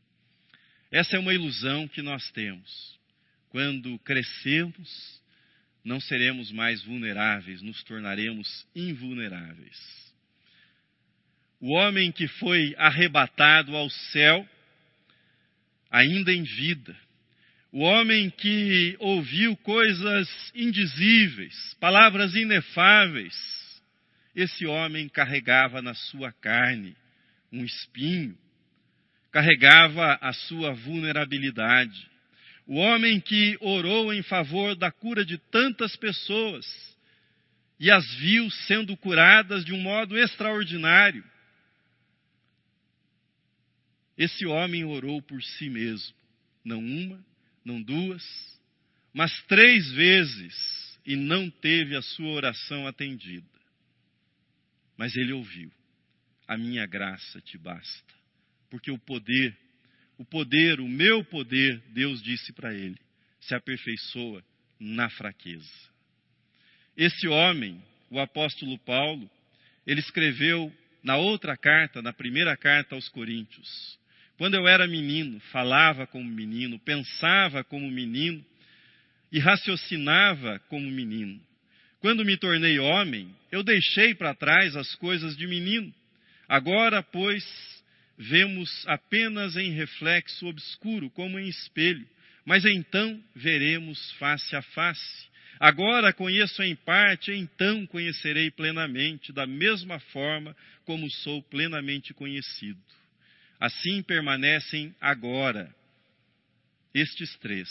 Essa 0.92 1.16
é 1.16 1.20
uma 1.20 1.34
ilusão 1.34 1.88
que 1.88 2.02
nós 2.02 2.30
temos. 2.32 3.00
Quando 3.48 3.98
crescermos, 4.00 5.22
não 5.84 6.02
seremos 6.02 6.52
mais 6.52 6.84
vulneráveis, 6.84 7.62
nos 7.62 7.82
tornaremos 7.84 8.68
invulneráveis. 8.76 9.80
O 11.60 11.74
homem 11.74 12.12
que 12.12 12.28
foi 12.28 12.76
arrebatado 12.78 13.76
ao 13.76 13.90
céu 13.90 14.46
ainda 15.92 16.32
em 16.32 16.44
vida. 16.44 16.96
O 17.72 17.82
homem 17.82 18.30
que 18.30 18.96
ouviu 19.00 19.56
coisas 19.58 20.30
indizíveis, 20.56 21.76
palavras 21.80 22.34
inefáveis, 22.36 23.34
esse 24.36 24.66
homem 24.66 25.10
carregava 25.10 25.82
na 25.82 25.94
sua 25.94 26.32
carne 26.32 26.96
um 27.52 27.66
espinho, 27.66 28.38
carregava 29.32 30.18
a 30.22 30.32
sua 30.32 30.74
vulnerabilidade. 30.74 32.10
O 32.66 32.76
homem 32.76 33.20
que 33.20 33.58
orou 33.60 34.14
em 34.14 34.22
favor 34.22 34.76
da 34.76 34.92
cura 34.92 35.26
de 35.26 35.38
tantas 35.38 35.96
pessoas 35.98 36.66
e 37.80 37.90
as 37.90 38.06
viu 38.16 38.50
sendo 38.68 38.96
curadas 38.96 39.66
de 39.66 39.74
um 39.74 39.82
modo 39.82 40.18
extraordinário, 40.18 41.24
esse 44.18 44.46
homem 44.46 44.84
orou 44.84 45.22
por 45.22 45.42
si 45.42 45.70
mesmo, 45.70 46.16
não 46.64 46.80
uma, 46.80 47.24
não 47.64 47.82
duas, 47.82 48.24
mas 49.14 49.32
três 49.44 49.92
vezes 49.92 51.00
e 51.06 51.16
não 51.16 51.50
teve 51.50 51.96
a 51.96 52.02
sua 52.02 52.30
oração 52.30 52.88
atendida. 52.88 53.48
Mas 54.98 55.16
ele 55.16 55.34
ouviu: 55.34 55.72
A 56.48 56.58
minha 56.58 56.86
graça 56.86 57.42
te 57.42 57.58
basta, 57.58 58.14
porque 58.70 58.92
o 58.92 59.00
poder, 59.00 59.58
o 60.18 60.26
poder, 60.26 60.80
o 60.80 60.88
meu 60.88 61.24
poder, 61.26 61.82
Deus 61.90 62.22
disse 62.22 62.54
para 62.54 62.74
ele, 62.74 62.98
se 63.40 63.56
aperfeiçoa 63.56 64.44
na 64.80 65.10
fraqueza. 65.10 65.92
Esse 66.96 67.28
homem, 67.28 67.82
o 68.10 68.20
apóstolo 68.20 68.78
Paulo, 68.80 69.30
ele 69.86 70.00
escreveu 70.00 70.72
na 71.02 71.18
outra 71.18 71.58
carta, 71.58 72.02
na 72.02 72.14
primeira 72.14 72.56
carta 72.56 72.96
aos 72.96 73.10
Coríntios: 73.10 74.00
Quando 74.42 74.56
eu 74.56 74.68
era 74.68 74.88
menino, 74.88 75.40
falava 75.52 76.08
como 76.08 76.28
menino, 76.28 76.80
pensava 76.80 77.64
como 77.64 77.92
menino 77.92 78.44
e 79.32 79.38
raciocinava 79.38 80.58
como 80.68 80.90
menino. 80.90 81.40
Quando 82.00 82.26
me 82.26 82.36
tornei 82.36 82.80
homem, 82.80 83.36
eu 83.52 83.62
deixei 83.62 84.16
para 84.16 84.34
trás 84.34 84.76
as 84.76 84.96
coisas 84.96 85.38
de 85.38 85.46
menino. 85.46 85.94
Agora, 86.50 87.04
pois, 87.04 87.46
vemos 88.18 88.84
apenas 88.88 89.56
em 89.56 89.74
reflexo 89.74 90.48
obscuro, 90.48 91.08
como 91.12 91.38
em 91.38 91.48
espelho, 91.48 92.08
mas 92.44 92.66
então 92.66 93.24
veremos 93.36 94.12
face 94.14 94.56
a 94.56 94.64
face. 94.64 95.30
Agora 95.60 96.12
conheço 96.12 96.64
em 96.64 96.76
parte, 96.76 97.32
então 97.32 97.86
conhecerei 97.86 98.50
plenamente, 98.50 99.32
da 99.32 99.46
mesma 99.46 100.00
forma 100.00 100.58
como 100.84 101.08
sou 101.12 101.44
plenamente 101.44 102.12
conhecido. 102.12 102.82
Assim 103.62 104.02
permanecem 104.02 104.96
agora 105.00 105.72
estes 106.96 107.38
três: 107.38 107.70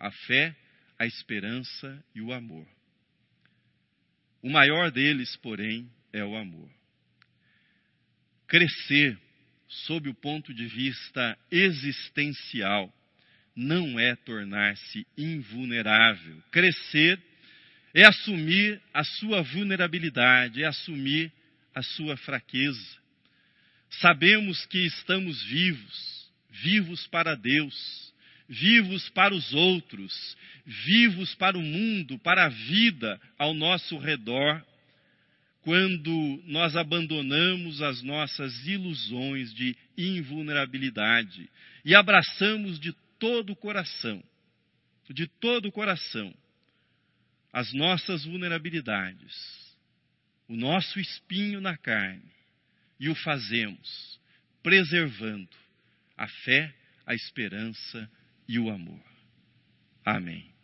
a 0.00 0.10
fé, 0.10 0.56
a 0.98 1.04
esperança 1.04 2.02
e 2.14 2.22
o 2.22 2.32
amor. 2.32 2.66
O 4.40 4.48
maior 4.48 4.90
deles, 4.90 5.36
porém, 5.36 5.90
é 6.10 6.24
o 6.24 6.34
amor. 6.34 6.70
Crescer, 8.48 9.18
sob 9.68 10.08
o 10.08 10.14
ponto 10.14 10.54
de 10.54 10.66
vista 10.68 11.36
existencial, 11.50 12.90
não 13.54 14.00
é 14.00 14.16
tornar-se 14.16 15.06
invulnerável. 15.18 16.42
Crescer 16.50 17.22
é 17.92 18.06
assumir 18.06 18.80
a 18.94 19.04
sua 19.04 19.42
vulnerabilidade, 19.42 20.62
é 20.62 20.66
assumir 20.66 21.30
a 21.74 21.82
sua 21.82 22.16
fraqueza. 22.16 23.05
Sabemos 23.90 24.66
que 24.66 24.78
estamos 24.86 25.42
vivos, 25.44 26.30
vivos 26.50 27.06
para 27.06 27.34
Deus, 27.34 28.14
vivos 28.48 29.08
para 29.10 29.34
os 29.34 29.52
outros, 29.54 30.36
vivos 30.64 31.34
para 31.34 31.56
o 31.56 31.62
mundo, 31.62 32.18
para 32.18 32.46
a 32.46 32.48
vida 32.48 33.20
ao 33.38 33.54
nosso 33.54 33.98
redor, 33.98 34.64
quando 35.62 36.40
nós 36.46 36.76
abandonamos 36.76 37.82
as 37.82 38.00
nossas 38.02 38.66
ilusões 38.66 39.52
de 39.52 39.76
invulnerabilidade 39.98 41.50
e 41.84 41.94
abraçamos 41.94 42.78
de 42.78 42.92
todo 43.18 43.50
o 43.50 43.56
coração, 43.56 44.22
de 45.10 45.26
todo 45.26 45.66
o 45.66 45.72
coração, 45.72 46.32
as 47.52 47.72
nossas 47.72 48.24
vulnerabilidades, 48.24 49.34
o 50.48 50.54
nosso 50.54 51.00
espinho 51.00 51.60
na 51.60 51.76
carne, 51.76 52.35
e 52.98 53.08
o 53.08 53.14
fazemos 53.14 54.20
preservando 54.62 55.48
a 56.16 56.26
fé, 56.26 56.74
a 57.04 57.14
esperança 57.14 58.10
e 58.48 58.58
o 58.58 58.70
amor. 58.70 59.02
Amém. 60.04 60.55